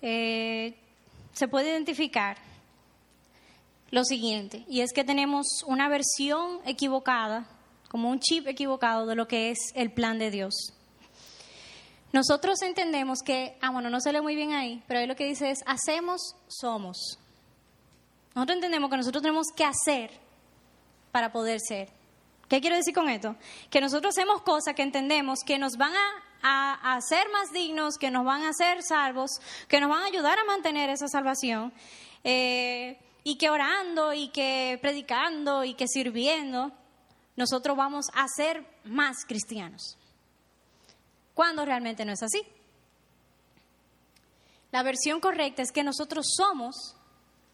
eh, 0.00 0.74
se 1.32 1.48
puede 1.48 1.70
identificar 1.70 2.38
lo 3.90 4.04
siguiente, 4.04 4.64
y 4.68 4.80
es 4.80 4.92
que 4.92 5.04
tenemos 5.04 5.46
una 5.66 5.88
versión 5.88 6.60
equivocada, 6.64 7.46
como 7.90 8.08
un 8.08 8.20
chip 8.20 8.46
equivocado 8.46 9.04
de 9.04 9.16
lo 9.16 9.28
que 9.28 9.50
es 9.50 9.58
el 9.74 9.92
plan 9.92 10.18
de 10.18 10.30
Dios. 10.30 10.54
Nosotros 12.12 12.62
entendemos 12.62 13.18
que, 13.24 13.56
ah, 13.60 13.70
bueno, 13.70 13.90
no 13.90 14.00
se 14.00 14.12
lee 14.12 14.20
muy 14.20 14.34
bien 14.34 14.52
ahí, 14.52 14.82
pero 14.86 15.00
ahí 15.00 15.06
lo 15.06 15.16
que 15.16 15.26
dice 15.26 15.50
es, 15.50 15.62
hacemos, 15.66 16.36
somos. 16.46 17.18
Nosotros 18.34 18.56
entendemos 18.56 18.90
que 18.90 18.96
nosotros 18.96 19.22
tenemos 19.22 19.46
que 19.54 19.64
hacer 19.64 20.10
para 21.10 21.32
poder 21.32 21.60
ser. 21.60 21.90
¿Qué 22.48 22.60
quiero 22.60 22.76
decir 22.76 22.94
con 22.94 23.08
esto? 23.08 23.36
Que 23.70 23.80
nosotros 23.80 24.14
hacemos 24.16 24.42
cosas 24.42 24.74
que 24.74 24.82
entendemos 24.82 25.40
que 25.46 25.58
nos 25.58 25.76
van 25.76 25.92
a, 26.42 26.96
hacer 26.96 27.28
más 27.32 27.52
dignos, 27.52 27.98
que 27.98 28.10
nos 28.10 28.24
van 28.24 28.42
a 28.42 28.48
hacer 28.48 28.82
salvos, 28.82 29.30
que 29.68 29.80
nos 29.80 29.88
van 29.88 30.02
a 30.02 30.06
ayudar 30.06 30.38
a 30.38 30.44
mantener 30.44 30.90
esa 30.90 31.06
salvación. 31.08 31.72
Eh, 32.24 32.98
y 33.24 33.36
que 33.36 33.50
orando 33.50 34.12
y 34.12 34.28
que 34.28 34.78
predicando 34.82 35.64
y 35.64 35.74
que 35.74 35.86
sirviendo, 35.86 36.72
nosotros 37.36 37.76
vamos 37.76 38.06
a 38.14 38.26
ser 38.28 38.66
más 38.84 39.24
cristianos. 39.26 39.96
Cuando 41.34 41.64
realmente 41.64 42.04
no 42.04 42.12
es 42.12 42.22
así. 42.22 42.42
La 44.72 44.82
versión 44.82 45.20
correcta 45.20 45.62
es 45.62 45.70
que 45.70 45.84
nosotros 45.84 46.26
somos 46.36 46.96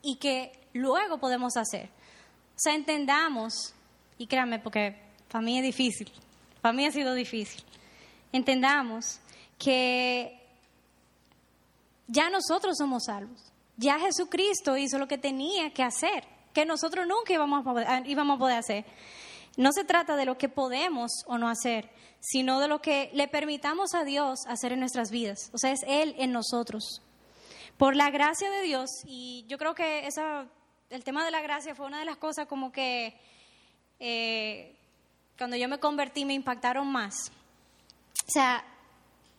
y 0.03 0.17
que 0.17 0.53
luego 0.73 1.19
podemos 1.19 1.57
hacer. 1.57 1.89
O 2.57 2.61
sea, 2.61 2.75
entendamos, 2.75 3.75
y 4.19 4.27
créanme, 4.27 4.59
porque 4.59 4.97
para 5.31 5.43
mí 5.43 5.59
es 5.59 5.65
difícil, 5.65 6.11
para 6.61 6.73
mí 6.73 6.87
ha 6.87 6.91
sido 6.91 7.15
difícil, 7.15 7.63
entendamos 8.33 9.21
que 9.59 10.41
ya 12.07 12.31
nosotros 12.31 12.77
somos 12.77 13.05
salvos, 13.05 13.53
ya 13.77 13.99
Jesucristo 13.99 14.77
hizo 14.77 14.99
lo 14.99 15.07
que 15.07 15.19
tenía 15.19 15.73
que 15.73 15.85
hacer, 15.85 16.25
que 16.53 16.65
nosotros 16.65 17.07
nunca 17.07 17.33
íbamos 17.33 17.61
a 17.61 17.65
poder, 17.65 18.07
íbamos 18.07 18.37
a 18.37 18.39
poder 18.39 18.59
hacer. 18.59 18.85
No 19.57 19.73
se 19.73 19.85
trata 19.85 20.17
de 20.17 20.25
lo 20.25 20.39
que 20.39 20.49
podemos 20.49 21.11
o 21.27 21.39
no 21.39 21.49
hacer, 21.49 21.91
sino 22.21 22.61
de 22.61 22.69
lo 22.69 22.81
que 22.81 23.11
le 23.13 23.29
permitamos 23.29 23.95
a 23.95 24.05
Dios 24.05 24.41
hacer 24.47 24.73
en 24.73 24.81
nuestras 24.81 25.11
vidas. 25.11 25.51
O 25.53 25.59
sea, 25.59 25.73
es 25.73 25.81
Él 25.87 26.15
en 26.19 26.33
nosotros. 26.33 27.03
Por 27.79 27.97
la 27.97 28.11
gracia 28.11 28.51
de 28.51 28.63
Dios, 28.63 28.91
y 29.07 29.45
yo 29.49 29.57
creo 29.57 29.75
que 29.75 30.07
esa 30.07 30.47
el 30.91 31.05
tema 31.05 31.25
de 31.25 31.31
la 31.31 31.43
gracia 31.43 31.75
fue 31.75 31.87
una 31.87 31.99
de 31.99 32.05
las 32.05 32.17
cosas 32.17 32.47
como 32.47 32.73
que 32.73 33.15
eh, 34.01 34.75
cuando 35.37 35.57
yo 35.57 35.69
me 35.69 35.79
convertí 35.79 36.25
me 36.25 36.35
impactaron 36.35 36.87
más. 36.87 37.31
O 38.27 38.31
sea, 38.31 38.65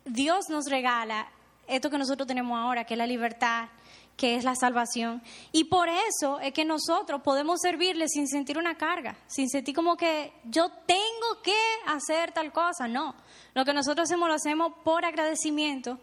Dios 0.05 0.46
nos 0.50 0.65
regala 0.69 1.27
esto 1.67 1.89
que 1.89 1.98
nosotros 1.98 2.27
tenemos 2.27 2.58
ahora, 2.58 2.86
que 2.86 2.93
es 2.93 2.98
la 2.98 3.08
libertad, 3.08 3.69
que 4.15 4.36
es 4.36 4.43
la 4.43 4.55
salvación. 4.55 5.22
Y 5.51 5.65
por 5.65 5.89
eso 5.89 6.39
es 6.39 6.53
que 6.53 6.65
nosotros 6.65 7.22
podemos 7.22 7.60
servirle 7.62 8.08
sin 8.08 8.27
sentir 8.27 8.58
una 8.58 8.75
carga, 8.75 9.15
sin 9.27 9.50
sentir 9.50 9.75
como 9.75 9.98
que 9.98 10.34
yo 10.46 10.69
tengo 10.86 11.41
que 11.43 11.58
hacer 11.88 12.31
tal 12.31 12.51
cosa. 12.51 12.88
No, 12.88 13.15
lo 13.53 13.65
que 13.65 13.74
nosotros 13.74 14.10
hacemos 14.10 14.27
lo 14.27 14.36
hacemos 14.36 14.74
por 14.84 15.05
agradecimiento, 15.05 16.00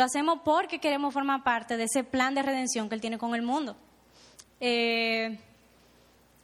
lo 0.00 0.06
hacemos 0.06 0.40
porque 0.42 0.78
queremos 0.78 1.12
formar 1.12 1.44
parte 1.44 1.76
de 1.76 1.84
ese 1.84 2.04
plan 2.04 2.34
de 2.34 2.40
redención 2.40 2.88
que 2.88 2.94
Él 2.94 3.02
tiene 3.02 3.18
con 3.18 3.34
el 3.34 3.42
mundo. 3.42 3.76
Eh, 4.58 5.38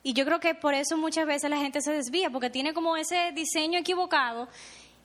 y 0.03 0.13
yo 0.13 0.27
creo 0.27 0.39
que 0.41 0.55
por 0.55 0.75
eso 0.75 0.99
muchas 0.99 1.27
veces 1.27 1.49
la 1.49 1.57
gente 1.57 1.81
se 1.81 1.91
desvía, 1.91 2.29
porque 2.29 2.51
tiene 2.51 2.75
como 2.75 2.99
ese 2.99 3.33
diseño 3.33 3.79
equivocado 3.79 4.47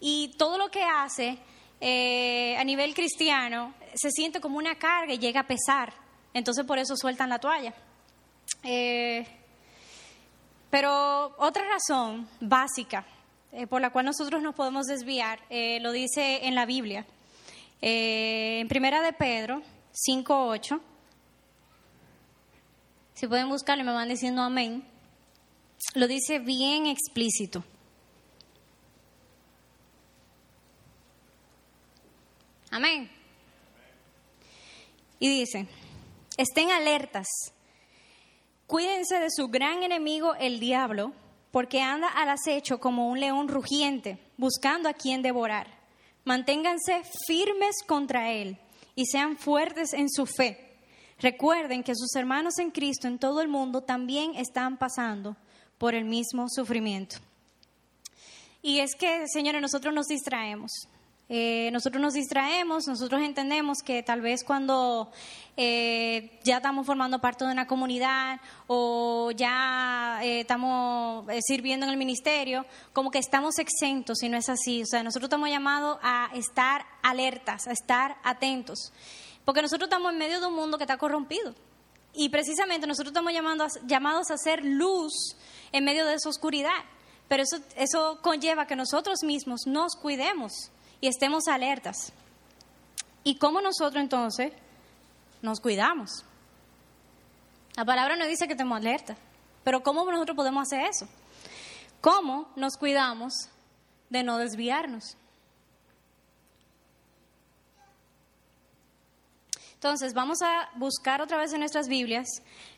y 0.02 0.36
todo 0.38 0.58
lo 0.58 0.70
que 0.70 0.84
hace 0.84 1.38
eh, 1.80 2.58
a 2.58 2.64
nivel 2.66 2.94
cristiano 2.94 3.74
se 3.96 4.12
siente 4.12 4.42
como 4.42 4.58
una 4.58 4.76
carga 4.76 5.14
y 5.14 5.18
llega 5.18 5.40
a 5.40 5.48
pesar. 5.48 5.94
Entonces 6.34 6.66
por 6.66 6.78
eso 6.78 6.98
sueltan 6.98 7.30
la 7.30 7.40
toalla. 7.40 7.74
Eh, 8.64 9.26
pero 10.70 11.36
otra 11.38 11.64
razón 11.70 12.28
básica 12.42 13.06
por 13.70 13.80
la 13.80 13.92
cual 13.92 14.08
nosotros 14.08 14.42
nos 14.42 14.56
podemos 14.56 14.88
desviar, 14.88 15.40
lo 15.80 15.94
dice 15.94 16.46
en 16.48 16.56
la 16.56 16.66
Biblia. 16.66 17.06
En 17.82 18.68
Primera 18.68 19.02
de 19.02 19.14
Pedro 19.14 19.62
5.8 19.94 20.82
si 23.22 23.28
pueden 23.28 23.50
buscarlo, 23.50 23.84
me 23.84 23.92
van 23.92 24.10
diciendo 24.10 24.42
amén. 24.42 24.84
Lo 25.94 26.08
dice 26.08 26.40
bien 26.40 26.88
explícito. 26.88 27.64
Amén. 32.72 33.12
Y 35.20 35.30
dice, 35.30 35.68
estén 36.36 36.72
alertas, 36.72 37.28
cuídense 38.66 39.20
de 39.20 39.30
su 39.30 39.50
gran 39.50 39.84
enemigo 39.84 40.34
el 40.34 40.60
diablo, 40.60 41.14
porque 41.52 41.80
anda 41.80 42.08
al 42.08 42.30
acecho 42.30 42.80
como 42.80 43.08
un 43.08 43.20
león 43.20 43.50
rugiente, 43.50 44.18
buscando 44.36 44.90
a 44.90 44.94
quien 44.94 45.22
devorar. 45.22 45.81
Manténganse 46.24 47.04
firmes 47.28 47.78
contra 47.88 48.32
él 48.32 48.58
y 48.96 49.06
sean 49.06 49.38
fuertes 49.38 49.94
en 49.94 50.10
su 50.10 50.26
fe 50.26 50.72
Recuerden 51.22 51.84
que 51.84 51.96
sus 51.96 52.16
hermanos 52.16 52.58
en 52.58 52.72
Cristo 52.72 53.08
en 53.08 53.20
todo 53.20 53.42
el 53.42 53.48
mundo 53.48 53.82
también 53.82 54.34
están 54.36 54.78
pasando 54.78 55.38
por 55.78 55.94
el 55.94 56.04
mismo 56.04 56.48
sufrimiento. 56.50 57.18
Y 58.64 58.80
es 58.80 58.96
que, 58.96 59.26
señores, 59.28 59.62
nosotros 59.62 59.94
nos 59.94 60.08
distraemos. 60.08 60.72
Eh, 61.34 61.70
nosotros 61.72 62.02
nos 62.02 62.14
distraemos, 62.14 62.88
nosotros 62.88 63.22
entendemos 63.22 63.78
que 63.86 64.04
tal 64.04 64.20
vez 64.20 64.44
cuando 64.44 65.10
eh, 65.56 66.38
ya 66.44 66.58
estamos 66.58 66.86
formando 66.86 67.22
parte 67.22 67.46
de 67.46 67.54
una 67.54 67.68
comunidad 67.68 68.42
o 68.68 69.32
ya 69.32 70.20
eh, 70.24 70.42
estamos 70.42 71.26
sirviendo 71.48 71.86
en 71.86 71.92
el 71.94 71.98
ministerio, 71.98 72.66
como 72.92 73.12
que 73.12 73.20
estamos 73.20 73.60
exentos 73.60 74.22
y 74.24 74.28
no 74.28 74.36
es 74.36 74.50
así. 74.50 74.82
O 74.82 74.86
sea, 74.86 75.04
nosotros 75.04 75.30
estamos 75.30 75.48
llamados 75.48 76.00
a 76.04 76.32
estar 76.34 76.86
alertas, 77.02 77.66
a 77.66 77.72
estar 77.72 78.18
atentos, 78.26 78.92
porque 79.46 79.62
nosotros 79.62 79.88
estamos 79.88 80.12
en 80.12 80.20
medio 80.20 80.42
de 80.42 80.48
un 80.48 80.56
mundo 80.56 80.78
que 80.78 80.84
está 80.84 80.98
corrompido. 80.98 81.56
Y 82.14 82.28
precisamente 82.28 82.88
nosotros 82.88 83.14
estamos 83.14 83.32
llamados 83.88 84.32
a 84.32 84.34
hacer 84.34 84.66
luz 84.66 85.38
en 85.72 85.86
medio 85.86 86.06
de 86.06 86.16
esa 86.16 86.28
oscuridad. 86.28 86.84
Pero 87.30 87.44
eso, 87.44 87.56
eso 87.78 88.20
conlleva 88.22 88.68
que 88.68 88.76
nosotros 88.76 89.24
mismos 89.24 89.62
nos 89.66 89.96
cuidemos 89.96 90.72
y 91.02 91.08
estemos 91.08 91.48
alertas. 91.48 92.14
¿Y 93.24 93.36
cómo 93.36 93.60
nosotros 93.60 94.02
entonces 94.02 94.54
nos 95.42 95.60
cuidamos? 95.60 96.24
La 97.76 97.84
palabra 97.84 98.16
no 98.16 98.26
dice 98.26 98.46
que 98.48 98.54
estemos 98.54 98.78
alerta, 98.78 99.18
pero 99.64 99.84
¿cómo 99.84 100.10
nosotros 100.10 100.36
podemos 100.36 100.62
hacer 100.64 100.86
eso? 100.86 101.08
¿Cómo 102.00 102.50
nos 102.56 102.78
cuidamos 102.78 103.34
de 104.10 104.24
no 104.24 104.38
desviarnos? 104.38 105.18
Entonces, 109.74 110.14
vamos 110.14 110.44
a 110.44 110.70
buscar 110.76 111.22
otra 111.22 111.38
vez 111.38 111.54
en 111.54 111.60
nuestras 111.60 111.88
Biblias 111.88 112.28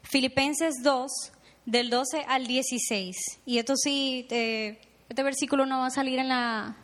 Filipenses 0.03 0.75
2, 0.83 1.11
del 1.65 1.89
12 1.89 2.25
al 2.27 2.47
16. 2.47 3.15
Y 3.45 3.57
esto 3.57 3.75
sí, 3.75 4.25
eh, 4.29 4.79
este 5.09 5.23
versículo 5.23 5.65
no 5.65 5.79
va 5.79 5.87
a 5.87 5.91
salir 5.91 6.19
en, 6.19 6.29
la, 6.29 6.77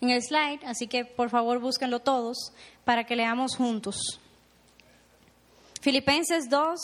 en 0.00 0.10
el 0.10 0.22
slide, 0.22 0.60
así 0.64 0.86
que 0.86 1.04
por 1.04 1.30
favor 1.30 1.58
búsquenlo 1.58 2.00
todos 2.00 2.52
para 2.84 3.04
que 3.04 3.16
leamos 3.16 3.56
juntos. 3.56 4.20
Filipenses 5.80 6.48
2, 6.50 6.80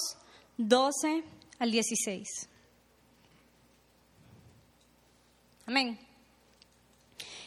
12 0.59 1.25
al 1.59 1.71
16. 1.71 2.29
Amén. 5.67 5.99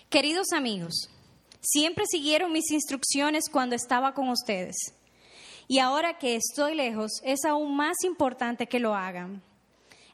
Queridos 0.09 0.53
amigos, 0.53 1.09
siempre 1.61 2.05
siguieron 2.07 2.51
mis 2.51 2.71
instrucciones 2.71 3.49
cuando 3.51 3.75
estaba 3.75 4.13
con 4.13 4.29
ustedes. 4.29 4.75
Y 5.67 5.79
ahora 5.79 6.17
que 6.19 6.35
estoy 6.35 6.75
lejos, 6.75 7.21
es 7.23 7.43
aún 7.43 7.75
más 7.75 7.97
importante 8.03 8.67
que 8.67 8.79
lo 8.79 8.93
hagan. 8.93 9.41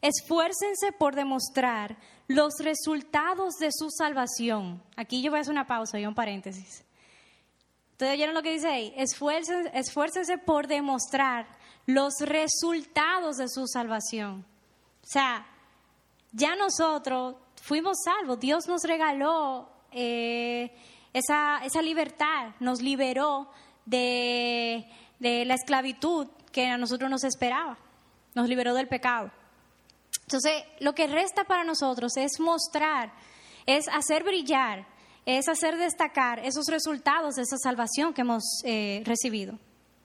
Esfuércense 0.02 0.92
por 0.98 1.14
demostrar 1.14 1.98
los 2.34 2.54
resultados 2.60 3.56
de 3.60 3.70
su 3.72 3.90
salvación. 3.90 4.82
Aquí 4.96 5.22
yo 5.22 5.32
voy 5.32 5.40
a 5.40 5.42
hacer 5.42 5.52
una 5.52 5.68
pausa 5.68 6.00
y 6.00 6.06
un 6.06 6.16
paréntesis. 6.16 6.84
¿Ustedes 7.92 8.14
oyeron 8.14 8.34
lo 8.34 8.42
que 8.42 8.54
dice 8.54 8.68
ahí? 8.68 8.94
Esfuércense, 8.96 10.38
por 10.38 10.68
demostrar 10.68 11.46
los 11.86 12.14
resultados 12.22 13.38
de 13.38 13.50
su 13.50 13.68
salvación. 13.68 14.46
O 15.04 15.08
sea, 15.08 15.46
ya 16.32 16.56
nosotros 16.56 17.36
fuimos 17.62 17.98
salvos. 18.04 18.40
Dios 18.40 18.68
nos 18.68 18.84
regaló 18.84 19.70
eh, 19.92 20.72
esa, 21.14 21.64
esa, 21.66 21.82
libertad, 21.82 22.56
nos 22.60 22.82
liberó 22.82 23.50
de, 23.86 24.90
de 25.20 25.44
la 25.46 25.56
esclavitud 25.56 26.28
que 26.52 26.68
a 26.68 26.78
nosotros 26.78 27.10
nos 27.10 27.24
esperaba, 27.26 27.78
nos 28.34 28.48
liberó 28.48 28.74
del 28.74 28.88
pecado. 28.88 29.32
Entonces, 30.32 30.64
lo 30.80 30.96
que 30.96 31.08
resta 31.08 31.44
para 31.44 31.66
nosotros 31.66 32.16
es 32.16 32.40
mostrar, 32.40 33.12
es 33.66 33.90
hacer 33.90 34.24
brillar, 34.24 34.88
es 35.26 35.50
hacer 35.50 35.76
destacar 35.76 36.40
esos 36.40 36.68
resultados 36.68 37.36
de 37.36 37.42
esa 37.42 37.58
salvación 37.58 38.14
que 38.14 38.22
hemos 38.22 38.44
eh, 38.64 39.04
recibido. 39.04 39.60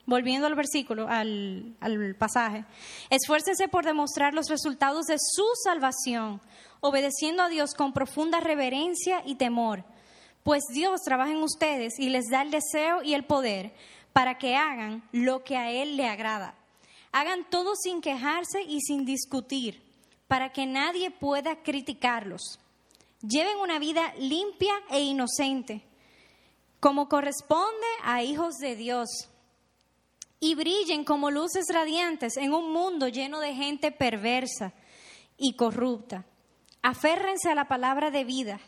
Volviendo 0.04 0.48
al 0.48 0.56
versículo, 0.56 1.06
al, 1.08 1.76
al 1.78 2.16
pasaje. 2.16 2.64
Esfuércense 3.08 3.68
por 3.68 3.84
demostrar 3.84 4.34
los 4.34 4.48
resultados 4.48 5.06
de 5.06 5.16
su 5.18 5.44
salvación, 5.62 6.40
obedeciendo 6.80 7.44
a 7.44 7.48
Dios 7.48 7.74
con 7.74 7.92
profunda 7.92 8.40
reverencia 8.40 9.22
y 9.24 9.36
temor, 9.36 9.84
pues 10.42 10.64
Dios 10.72 11.02
trabaja 11.02 11.30
en 11.30 11.42
ustedes 11.44 12.00
y 12.00 12.08
les 12.08 12.26
da 12.32 12.42
el 12.42 12.50
deseo 12.50 13.04
y 13.04 13.14
el 13.14 13.24
poder 13.24 13.74
para 14.12 14.38
que 14.38 14.56
hagan 14.56 15.04
lo 15.12 15.44
que 15.44 15.56
a 15.56 15.70
Él 15.70 15.96
le 15.96 16.08
agrada. 16.08 16.56
Hagan 17.12 17.48
todo 17.48 17.76
sin 17.76 18.00
quejarse 18.00 18.62
y 18.62 18.80
sin 18.80 19.04
discutir 19.04 19.85
para 20.28 20.52
que 20.52 20.66
nadie 20.66 21.10
pueda 21.10 21.62
criticarlos. 21.62 22.58
Lleven 23.22 23.58
una 23.58 23.78
vida 23.78 24.12
limpia 24.18 24.74
e 24.90 25.00
inocente, 25.00 25.82
como 26.80 27.08
corresponde 27.08 27.86
a 28.04 28.22
hijos 28.22 28.56
de 28.56 28.76
Dios, 28.76 29.08
y 30.38 30.54
brillen 30.54 31.04
como 31.04 31.30
luces 31.30 31.64
radiantes 31.72 32.36
en 32.36 32.52
un 32.52 32.72
mundo 32.72 33.08
lleno 33.08 33.40
de 33.40 33.54
gente 33.54 33.90
perversa 33.90 34.74
y 35.38 35.54
corrupta. 35.54 36.26
Aférrense 36.82 37.50
a 37.50 37.54
la 37.54 37.68
palabra 37.68 38.10
de 38.10 38.24
vida. 38.24 38.60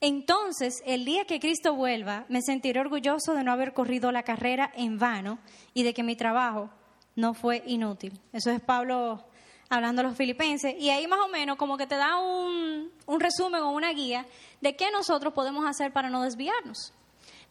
Entonces, 0.00 0.82
el 0.86 1.04
día 1.04 1.26
que 1.26 1.40
Cristo 1.40 1.74
vuelva, 1.74 2.24
me 2.28 2.40
sentiré 2.40 2.80
orgulloso 2.80 3.34
de 3.34 3.44
no 3.44 3.52
haber 3.52 3.74
corrido 3.74 4.10
la 4.12 4.22
carrera 4.22 4.72
en 4.74 4.98
vano 4.98 5.38
y 5.74 5.82
de 5.82 5.92
que 5.92 6.02
mi 6.02 6.16
trabajo 6.16 6.70
no 7.16 7.34
fue 7.34 7.62
inútil. 7.66 8.18
Eso 8.32 8.50
es 8.50 8.60
Pablo 8.60 9.29
hablando 9.70 10.00
a 10.00 10.04
los 10.04 10.16
filipenses, 10.16 10.74
y 10.78 10.90
ahí 10.90 11.06
más 11.06 11.20
o 11.20 11.28
menos 11.28 11.56
como 11.56 11.78
que 11.78 11.86
te 11.86 11.94
da 11.94 12.16
un, 12.18 12.90
resumen 13.18 13.62
o 13.62 13.70
una 13.70 13.92
guía 13.92 14.26
de 14.60 14.74
qué 14.76 14.90
nosotros 14.90 15.32
podemos 15.32 15.64
hacer 15.64 15.92
para 15.92 16.10
no 16.10 16.22
desviarnos. 16.22 16.92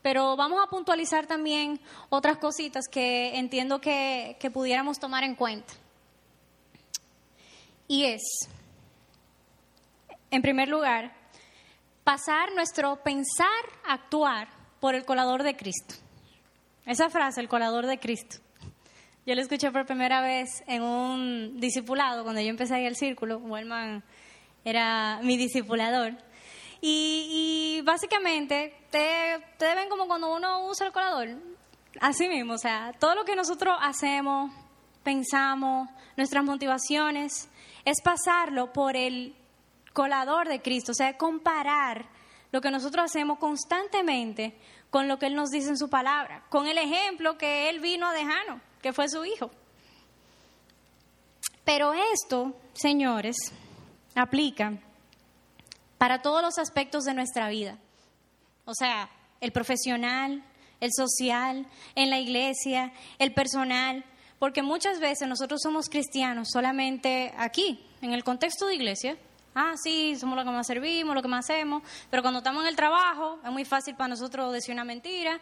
Pero 0.02 0.36
vamos 0.36 0.60
a 0.64 0.70
puntualizar 0.70 1.28
también 1.28 1.80
otras 2.10 2.38
cositas 2.38 2.86
que 2.90 3.38
entiendo 3.38 3.80
que, 3.80 4.38
que 4.40 4.52
pudiéramos 4.52 5.00
tomar 5.00 5.24
en 5.24 5.36
cuenta. 5.36 5.74
Y 7.88 8.06
es, 8.06 8.22
en 10.30 10.42
primer 10.42 10.68
lugar, 10.68 11.14
pasar 12.04 12.54
nuestro 12.54 12.98
pensar, 13.02 13.48
actuar 13.86 14.50
por 14.80 14.94
el 14.94 15.06
colador 15.06 15.44
de 15.44 15.56
Cristo. 15.56 15.96
Esa 16.86 17.10
frase, 17.10 17.40
el 17.42 17.48
colador 17.48 17.86
de 17.86 18.00
Cristo. 18.00 18.38
Yo 19.30 19.36
lo 19.36 19.42
escuché 19.42 19.72
por 19.72 19.86
primera 19.86 20.22
vez 20.22 20.64
en 20.66 20.82
un 20.82 21.60
discipulado, 21.60 22.24
cuando 22.24 22.42
yo 22.42 22.48
empecé 22.48 22.74
ahí 22.74 22.88
el 22.88 22.96
círculo, 22.96 23.38
Wellman 23.38 24.04
era 24.66 25.20
mi 25.22 25.38
discipulador. 25.38 26.14
Y, 26.82 27.80
básicamente 27.84 28.76
te, 28.90 29.40
te 29.60 29.76
ven 29.76 29.88
como 29.88 30.08
cuando 30.08 30.34
uno 30.36 30.66
usa 30.66 30.88
el 30.88 30.94
colador, 30.94 31.28
así 32.02 32.28
mismo, 32.28 32.54
o 32.54 32.58
sea, 32.58 32.92
todo 33.00 33.14
lo 33.14 33.24
que 33.24 33.36
nosotros 33.36 33.78
hacemos, 33.80 34.52
pensamos, 35.04 35.88
nuestras 36.18 36.44
motivaciones, 36.44 37.50
es 37.86 38.02
pasarlo 38.02 38.74
por 38.74 38.98
el 38.98 39.36
colador 39.94 40.48
de 40.48 40.64
Cristo, 40.64 40.94
o 40.94 40.96
sea, 40.96 41.18
comparar 41.18 42.10
lo 42.52 42.62
que 42.62 42.72
nosotros 42.72 43.06
hacemos 43.06 43.38
constantemente 43.38 44.58
con 44.90 45.08
lo 45.08 45.20
que 45.20 45.28
Él 45.28 45.36
nos 45.36 45.52
dice 45.52 45.70
en 45.70 45.78
su 45.78 45.88
palabra, 45.88 46.46
con 46.50 46.66
el 46.66 46.80
ejemplo 46.80 47.38
que 47.38 47.70
Él 47.70 47.80
vino 47.80 48.08
a 48.08 48.14
dejarnos 48.14 48.60
que 48.82 48.94
fue 48.94 49.10
su 49.10 49.26
hijo. 49.26 49.52
Pero 51.66 51.94
esto, 51.94 52.56
señores, 52.74 53.36
aplica 54.16 54.74
para 55.98 56.22
todos 56.22 56.42
los 56.42 56.58
aspectos 56.58 57.04
de 57.04 57.14
nuestra 57.14 57.50
vida. 57.50 57.78
O 58.66 58.74
sea, 58.74 59.10
el 59.42 59.52
profesional, 59.52 60.44
el 60.80 60.92
social, 60.94 61.68
en 61.96 62.10
la 62.10 62.20
iglesia, 62.20 62.92
el 63.20 63.34
personal, 63.34 64.06
porque 64.40 64.64
muchas 64.64 65.00
veces 65.00 65.28
nosotros 65.28 65.60
somos 65.62 65.90
cristianos 65.90 66.50
solamente 66.52 67.34
aquí, 67.38 67.86
en 68.02 68.14
el 68.14 68.24
contexto 68.24 68.66
de 68.68 68.76
iglesia. 68.76 69.18
Ah, 69.54 69.74
sí, 69.84 70.16
somos 70.16 70.38
los 70.38 70.46
que 70.46 70.52
más 70.52 70.68
servimos, 70.68 71.16
lo 71.16 71.22
que 71.22 71.28
más 71.28 71.50
hacemos, 71.50 71.84
pero 72.10 72.24
cuando 72.24 72.40
estamos 72.40 72.64
en 72.64 72.70
el 72.70 72.76
trabajo 72.76 73.40
es 73.44 73.52
muy 73.52 73.66
fácil 73.66 73.96
para 73.96 74.08
nosotros 74.10 74.54
decir 74.54 74.74
una 74.74 74.86
mentira, 74.86 75.42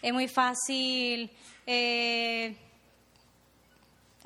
es 0.00 0.12
muy 0.12 0.28
fácil 0.28 1.30
eh, 1.66 2.56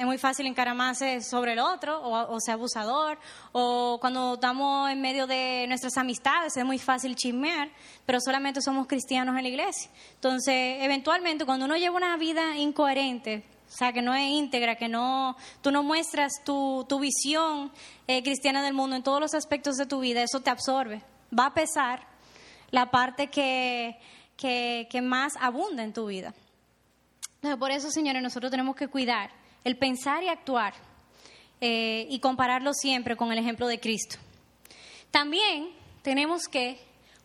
es 0.02 0.06
muy 0.06 0.18
fácil 0.18 0.46
encaramarse 0.46 1.20
sobre 1.22 1.52
el 1.52 1.60
otro 1.60 2.00
o, 2.02 2.40
ser 2.40 2.54
abusador, 2.54 3.18
o 3.52 3.98
cuando 4.00 4.34
estamos 4.34 4.90
en 4.90 5.00
medio 5.00 5.28
de 5.28 5.64
nuestras 5.68 5.96
amistades 5.96 6.56
es 6.56 6.64
muy 6.64 6.80
fácil 6.80 7.14
chismear, 7.14 7.70
pero 8.04 8.20
solamente 8.20 8.60
somos 8.60 8.88
cristianos 8.88 9.36
en 9.36 9.44
la 9.44 9.48
iglesia. 9.48 9.88
Entonces, 10.14 10.78
eventualmente, 10.80 11.44
cuando 11.44 11.66
uno 11.66 11.76
lleva 11.76 11.96
una 11.96 12.16
vida 12.16 12.56
incoherente, 12.56 13.44
o 13.68 13.76
sea, 13.76 13.92
que 13.92 14.02
no 14.02 14.12
es 14.12 14.28
íntegra, 14.28 14.74
que 14.74 14.88
no, 14.88 15.36
tú 15.60 15.70
no 15.70 15.84
muestras 15.84 16.32
tu, 16.44 16.84
tu 16.88 16.98
visión 16.98 17.70
eh, 18.08 18.24
cristiana 18.24 18.60
del 18.64 18.74
mundo 18.74 18.96
en 18.96 19.04
todos 19.04 19.20
los 19.20 19.34
aspectos 19.34 19.76
de 19.76 19.86
tu 19.86 20.00
vida, 20.00 20.20
eso 20.20 20.40
te 20.40 20.50
absorbe. 20.50 21.00
Va 21.38 21.46
a 21.46 21.54
pesar 21.54 22.08
la 22.72 22.90
parte 22.90 23.28
que, 23.28 24.00
que, 24.36 24.88
que 24.90 25.00
más 25.00 25.34
abunda 25.40 25.84
en 25.84 25.92
tu 25.92 26.06
vida. 26.06 26.34
Entonces, 27.36 27.58
por 27.58 27.70
eso, 27.70 27.88
señores, 27.92 28.20
nosotros 28.20 28.50
tenemos 28.50 28.74
que 28.74 28.88
cuidar 28.88 29.41
el 29.64 29.76
pensar 29.78 30.22
y 30.22 30.28
actuar 30.28 30.74
eh, 31.60 32.06
y 32.10 32.18
compararlo 32.20 32.74
siempre 32.74 33.16
con 33.16 33.30
el 33.32 33.38
ejemplo 33.38 33.66
de 33.66 33.80
Cristo. 33.80 34.16
También 35.10 35.68
tenemos 36.02 36.48
que 36.48 36.80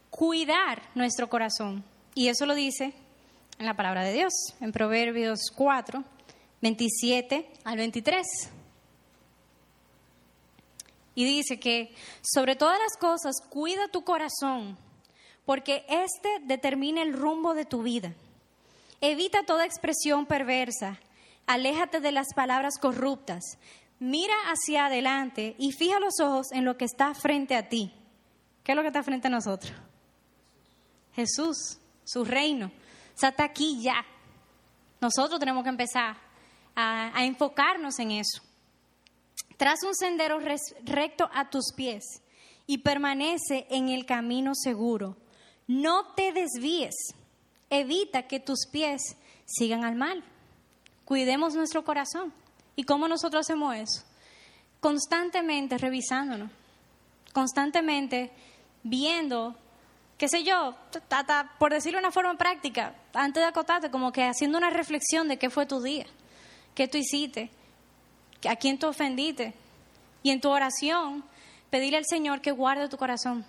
cuidar 0.10 0.82
nuestro 0.96 1.30
corazón. 1.30 1.84
Y 2.14 2.28
eso 2.30 2.46
lo 2.46 2.56
dice 2.56 2.94
en 3.60 3.66
la 3.66 3.76
palabra 3.76 4.04
de 4.04 4.14
Dios, 4.14 4.34
en 4.62 4.72
Proverbios 4.72 5.52
4, 5.56 6.04
27 6.62 7.50
al 7.64 7.78
23. 7.78 8.26
Y 11.16 11.26
dice 11.26 11.60
que 11.60 11.94
sobre 12.22 12.56
todas 12.56 12.78
las 12.80 12.98
cosas 12.98 13.36
cuida 13.50 13.88
tu 13.88 14.04
corazón, 14.04 14.78
porque 15.46 15.86
éste 15.90 16.30
determina 16.44 17.02
el 17.02 17.14
rumbo 17.14 17.56
de 17.56 17.66
tu 17.66 17.82
vida. 17.82 18.14
Evita 19.02 19.44
toda 19.44 19.66
expresión 19.66 20.26
perversa, 20.26 21.00
aléjate 21.48 22.00
de 22.00 22.12
las 22.12 22.28
palabras 22.36 22.78
corruptas, 22.80 23.58
mira 24.00 24.36
hacia 24.46 24.86
adelante 24.86 25.56
y 25.58 25.72
fija 25.72 26.00
los 26.00 26.20
ojos 26.20 26.52
en 26.52 26.66
lo 26.66 26.78
que 26.78 26.86
está 26.86 27.14
frente 27.16 27.56
a 27.56 27.70
ti. 27.70 27.94
¿Qué 28.64 28.74
es 28.74 28.76
lo 28.76 28.82
que 28.82 28.90
está 28.90 29.02
frente 29.02 29.28
a 29.28 29.32
nosotros? 29.32 29.74
Jesús, 31.14 31.80
su 32.04 32.24
reino. 32.24 32.68
O 32.68 33.18
sea, 33.18 33.30
está 33.30 33.46
aquí 33.46 33.82
ya. 33.82 34.06
Nosotros 35.02 35.40
tenemos 35.40 35.64
que 35.64 35.70
empezar 35.70 36.18
a, 36.76 37.26
enfocarnos 37.26 37.98
en 38.00 38.12
eso. 38.12 38.44
Traza 39.58 39.88
un 39.88 39.96
sendero 39.96 40.38
recto 40.84 41.30
a 41.34 41.50
tus 41.50 41.74
pies 41.76 42.04
y 42.68 42.80
permanece 42.80 43.66
en 43.70 43.90
el 43.90 44.06
camino 44.06 44.54
seguro. 44.54 45.18
No 45.66 46.14
te 46.14 46.32
desvíes. 46.32 46.94
Evita 47.70 48.28
que 48.28 48.40
tus 48.40 48.68
pies 48.72 49.18
sigan 49.46 49.84
al 49.84 49.96
mal. 49.96 50.24
Cuidemos 51.08 51.56
nuestro 51.56 51.86
corazón. 51.86 52.34
¿Y 52.76 52.84
cómo 52.84 53.08
nosotros 53.08 53.46
hacemos 53.46 53.74
eso? 53.74 54.04
Constantemente 54.82 55.78
revisándonos, 55.78 56.52
constantemente 57.32 58.30
viendo, 58.84 59.56
qué 60.18 60.28
sé 60.28 60.44
yo, 60.44 60.76
por 61.60 61.72
decirlo 61.72 62.00
de 62.00 62.04
una 62.04 62.12
forma 62.12 62.38
práctica, 62.38 62.94
antes 63.14 63.42
de 63.42 63.48
acotarte, 63.48 63.90
como 63.90 64.12
que 64.12 64.26
haciendo 64.26 64.58
una 64.58 64.70
reflexión 64.70 65.30
de 65.30 65.40
qué 65.40 65.50
fue 65.50 65.66
tu 65.66 65.82
día, 65.82 66.06
qué 66.76 66.90
tú 66.90 66.98
hiciste, 66.98 67.52
a 68.46 68.58
quién 68.58 68.78
tú 68.78 68.88
ofendiste. 68.88 69.54
Y 70.24 70.32
en 70.32 70.42
tu 70.42 70.50
oración, 70.50 71.24
pedirle 71.70 72.00
al 72.00 72.06
Señor 72.06 72.42
que 72.42 72.52
guarde 72.52 72.90
tu 72.90 72.98
corazón. 72.98 73.46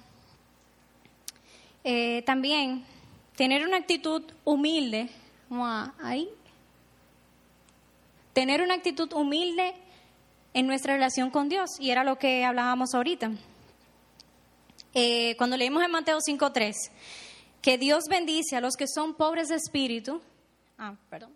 Eh, 1.83 2.23
también 2.23 2.85
tener 3.35 3.67
una 3.67 3.79
actitud 3.79 4.23
humilde, 4.45 5.11
ahí, 6.01 6.29
tener 8.39 8.63
una 8.63 8.75
actitud 8.75 9.13
humilde 9.15 9.75
en 10.55 10.69
nuestra 10.69 10.95
relación 10.95 11.29
con 11.29 11.49
Dios, 11.49 11.71
y 11.81 11.91
era 11.91 12.05
lo 12.05 12.21
que 12.21 12.45
hablábamos 12.45 12.95
ahorita. 12.95 13.33
Eh, 14.95 15.35
cuando 15.37 15.57
leímos 15.57 15.83
en 15.83 15.91
Mateo 15.91 16.19
5.3, 16.21 16.73
que 17.61 17.79
Dios 17.79 18.05
bendice 18.09 18.55
a 18.55 18.61
los 18.61 18.77
que 18.77 18.87
son 18.87 19.15
pobres 19.15 19.49
de 19.49 19.57
espíritu, 19.57 20.23
ah, 20.79 20.95
perdón, 21.11 21.33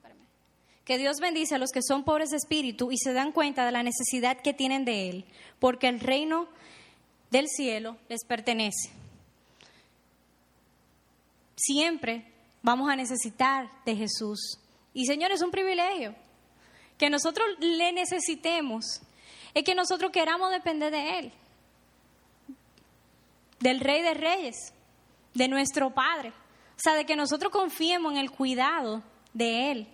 que 0.85 0.97
Dios 0.97 1.17
bendice 1.19 1.57
a 1.57 1.59
los 1.59 1.73
que 1.73 1.83
son 1.83 2.05
pobres 2.05 2.31
de 2.31 2.37
espíritu 2.37 2.93
y 2.93 2.99
se 2.99 3.13
dan 3.13 3.33
cuenta 3.33 3.67
de 3.67 3.73
la 3.73 3.83
necesidad 3.83 4.41
que 4.41 4.55
tienen 4.55 4.85
de 4.85 5.09
Él, 5.09 5.25
porque 5.59 5.89
el 5.89 5.99
reino 5.99 6.47
del 7.33 7.49
cielo 7.49 7.97
les 8.09 8.25
pertenece. 8.25 8.93
Siempre 11.57 12.33
vamos 12.63 12.89
a 12.89 12.95
necesitar 12.95 13.69
de 13.85 13.97
Jesús. 13.97 14.61
Y 14.95 15.07
Señor, 15.07 15.33
es 15.33 15.43
un 15.43 15.51
privilegio 15.51 16.15
que 17.03 17.11
nosotros 17.11 17.49
le 17.59 17.91
necesitemos, 17.91 19.01
es 19.55 19.65
que 19.65 19.75
nosotros 19.75 20.13
queramos 20.13 20.53
depender 20.53 20.93
de 20.93 21.19
Él, 21.19 21.33
del 23.59 23.81
Rey 23.81 24.03
de 24.03 24.15
Reyes, 24.15 24.73
de 25.35 25.49
nuestro 25.49 25.91
Padre. 25.91 26.29
O 26.29 26.79
sea, 26.79 26.95
de 26.95 27.05
que 27.05 27.17
nosotros 27.17 27.51
confiemos 27.51 28.13
en 28.13 28.19
el 28.19 28.31
cuidado 28.31 29.03
de 29.33 29.73
Él. 29.73 29.89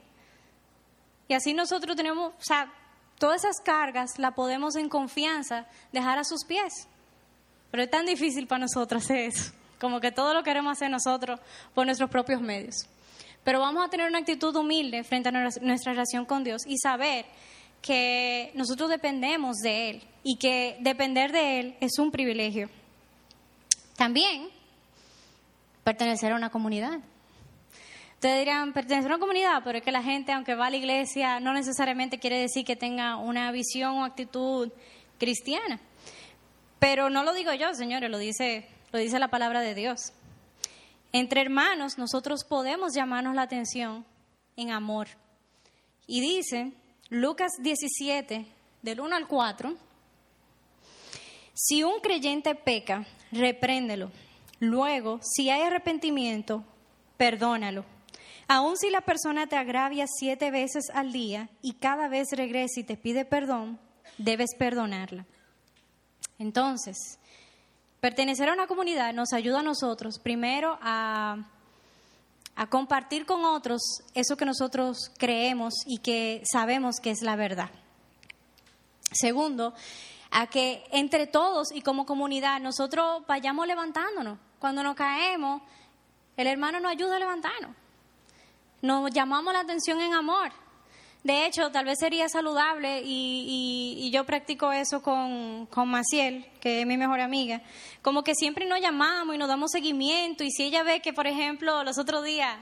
Y 1.29 1.33
así 1.33 1.55
nosotros 1.55 1.97
tenemos, 1.97 2.35
o 2.35 2.43
sea, 2.43 2.71
todas 3.19 3.43
esas 3.43 3.57
cargas 3.65 4.19
las 4.19 4.35
podemos 4.35 4.77
en 4.77 4.91
confianza 4.91 5.65
dejar 5.93 6.19
a 6.19 6.25
sus 6.25 6.45
pies. 6.45 6.89
Pero 7.71 7.85
es 7.85 7.91
tan 7.91 8.05
difícil 8.05 8.47
para 8.47 8.67
nosotros 8.67 9.03
hacer 9.03 9.21
eso, 9.21 9.55
como 9.81 9.99
que 9.99 10.13
todo 10.13 10.35
lo 10.35 10.43
queremos 10.43 10.73
hacer 10.73 10.91
nosotros 10.91 11.41
por 11.75 11.87
nuestros 11.87 12.11
propios 12.11 12.43
medios. 12.43 12.87
Pero 13.49 13.61
vamos 13.61 13.83
a 13.83 13.89
tener 13.89 14.07
una 14.07 14.19
actitud 14.19 14.55
humilde 14.57 15.03
frente 15.05 15.31
a 15.31 15.33
nuestra 15.33 15.93
relación 15.93 16.27
con 16.27 16.45
Dios 16.45 16.67
y 16.67 16.77
saber 16.77 17.25
que 17.81 18.51
nosotros 18.53 18.91
dependemos 18.91 19.57
de 19.63 19.89
Él 19.89 20.03
y 20.23 20.37
que 20.37 20.77
depender 20.81 21.33
de 21.33 21.59
Él 21.59 21.77
es 21.81 21.99
un 21.99 22.11
privilegio. 22.11 22.69
También 23.97 24.51
pertenecer 25.83 26.33
a 26.33 26.37
una 26.37 26.51
comunidad. 26.51 26.99
Ustedes 28.17 28.39
dirían, 28.41 28.75
pertenecer 28.75 29.11
a 29.11 29.15
una 29.15 29.19
comunidad, 29.19 29.63
pero 29.65 29.79
es 29.79 29.85
que 29.85 29.93
la 29.93 30.03
gente, 30.03 30.31
aunque 30.33 30.55
va 30.55 30.67
a 30.67 30.71
la 30.71 30.77
iglesia, 30.77 31.41
no 31.41 31.55
necesariamente 31.55 32.19
quiere 32.19 32.39
decir 32.39 32.67
que 32.67 32.77
tenga 32.77 33.17
una 33.17 33.51
visión 33.51 33.97
o 33.97 34.05
actitud 34.05 34.71
cristiana. 35.19 35.81
Pero 36.79 37.09
no 37.09 37.23
lo 37.25 37.33
digo 37.33 37.55
yo, 37.55 37.73
señores, 37.73 38.11
lo 38.11 38.19
dice, 38.19 38.69
lo 38.93 38.99
dice 38.99 39.19
la 39.19 39.29
palabra 39.29 39.63
de 39.63 39.75
Dios. 39.75 40.13
Entre 41.13 41.41
hermanos, 41.41 41.99
nosotros 41.99 42.45
podemos 42.45 42.95
llamarnos 42.95 43.35
la 43.35 43.43
atención 43.43 44.05
en 44.57 44.71
amor. 44.71 45.09
Y 46.07 46.21
dice 46.21 46.73
Lucas 47.09 47.53
17, 47.61 48.47
del 48.83 49.01
1 49.01 49.17
al 49.17 49.27
4, 49.27 49.75
si 51.55 51.83
un 51.83 52.01
creyente 52.01 52.55
peca, 52.55 53.07
repréndelo. 53.33 54.11
Luego, 54.61 55.21
si 55.23 55.51
hay 55.51 55.63
arrepentimiento, 55.63 56.65
perdónalo 57.17 57.85
Aun 58.51 58.79
si 58.79 58.89
la 58.89 59.03
persona 59.03 59.47
te 59.47 59.57
agravia 59.57 60.07
siete 60.09 60.51
veces 60.51 60.85
al 60.95 61.13
día 61.13 61.51
y 61.61 61.75
cada 61.75 62.09
vez 62.09 62.29
regresa 62.33 62.81
y 62.81 62.85
te 62.85 62.97
pide 62.97 63.27
perdón, 63.27 63.79
debes 64.17 64.55
perdonarla. 64.59 65.27
Entonces, 66.39 67.19
pertenecer 68.01 68.49
a 68.49 68.53
una 68.53 68.67
comunidad 68.67 69.13
nos 69.13 69.33
ayuda 69.33 69.61
a 69.61 69.63
nosotros, 69.63 70.19
primero, 70.19 70.79
a, 70.81 71.37
a 72.57 72.67
compartir 72.69 73.27
con 73.27 73.45
otros 73.45 73.81
eso 74.15 74.37
que 74.37 74.45
nosotros 74.45 75.11
creemos 75.19 75.75
y 75.87 75.99
que 75.99 76.43
sabemos 76.51 76.97
que 77.01 77.11
es 77.11 77.23
la 77.23 77.37
verdad. 77.37 77.71
Segundo, 79.13 79.75
a 80.31 80.47
que 80.47 80.85
entre 80.91 81.27
todos 81.27 81.73
y 81.73 81.81
como 81.81 82.05
comunidad 82.05 82.61
nosotros 82.61 83.23
vayamos 83.27 83.67
levantándonos. 83.67 84.39
Cuando 84.59 84.83
nos 84.83 84.95
caemos, 84.95 85.63
el 86.37 86.47
hermano 86.47 86.81
nos 86.81 86.93
ayuda 86.93 87.17
a 87.17 87.19
levantarnos. 87.19 87.71
Nos 88.83 89.11
llamamos 89.13 89.53
la 89.53 89.61
atención 89.61 90.01
en 90.01 90.15
amor. 90.15 90.53
De 91.25 91.47
hecho, 91.47 91.71
tal 91.71 91.85
vez 91.85 91.99
sería 91.99 92.29
saludable 92.29 93.03
y, 93.05 94.11
yo 94.13 94.25
practico 94.25 94.73
eso 94.73 95.03
con, 95.03 95.67
con, 95.67 95.89
Maciel, 95.89 96.47
que 96.61 96.81
es 96.81 96.87
mi 96.87 96.97
mejor 96.97 97.21
amiga, 97.21 97.61
como 98.03 98.23
que 98.23 98.35
siempre 98.35 98.65
nos 98.67 98.81
llamamos 98.81 99.35
y 99.35 99.39
nos 99.39 99.49
damos 99.49 99.71
seguimiento 99.71 100.45
y 100.45 100.51
si 100.51 100.65
ella 100.65 100.83
ve 100.83 101.01
que, 101.01 101.13
por 101.13 101.27
ejemplo, 101.27 101.85
los 101.85 101.99
otros 101.99 102.25
días 102.25 102.57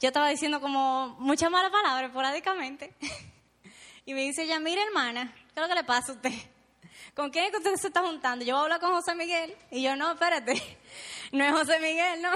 yo 0.00 0.08
estaba 0.08 0.30
diciendo 0.30 0.60
como 0.62 1.14
muchas 1.18 1.50
malas 1.50 1.70
palabras 1.70 2.08
esporádicamente 2.08 2.94
y 4.06 4.14
me 4.14 4.22
dice 4.22 4.44
ella, 4.44 4.58
mire 4.58 4.82
hermana, 4.82 5.34
¿qué 5.52 5.60
es 5.60 5.62
lo 5.62 5.68
que 5.68 5.74
le 5.74 5.84
pasa 5.84 6.12
a 6.12 6.14
usted? 6.14 6.32
¿Con 7.14 7.30
quién 7.30 7.44
es 7.44 7.50
que 7.50 7.58
usted 7.58 7.74
se 7.76 7.88
está 7.88 8.00
juntando? 8.00 8.44
Yo 8.44 8.54
voy 8.54 8.60
a 8.60 8.64
hablar 8.64 8.80
con 8.80 8.92
José 8.92 9.14
Miguel 9.14 9.54
y 9.70 9.82
yo 9.82 9.96
no, 9.96 10.12
espérate, 10.12 10.54
no 11.32 11.44
es 11.44 11.52
José 11.52 11.80
Miguel, 11.80 12.22
no. 12.22 12.30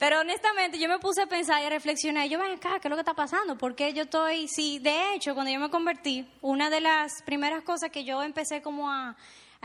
Pero 0.00 0.20
honestamente 0.20 0.78
yo 0.78 0.88
me 0.88 0.98
puse 0.98 1.20
a 1.20 1.26
pensar 1.26 1.60
y 1.62 1.66
a 1.66 1.68
reflexionar, 1.68 2.26
yo, 2.26 2.38
ven 2.38 2.52
acá, 2.52 2.80
¿qué 2.80 2.88
es 2.88 2.90
lo 2.90 2.96
que 2.96 3.02
está 3.02 3.12
pasando? 3.12 3.58
Porque 3.58 3.92
yo 3.92 4.04
estoy, 4.04 4.48
sí, 4.48 4.78
de 4.78 5.12
hecho, 5.12 5.34
cuando 5.34 5.52
yo 5.52 5.60
me 5.60 5.68
convertí, 5.68 6.26
una 6.40 6.70
de 6.70 6.80
las 6.80 7.22
primeras 7.26 7.62
cosas 7.64 7.90
que 7.90 8.02
yo 8.02 8.22
empecé 8.22 8.62
como 8.62 8.90
a, 8.90 9.14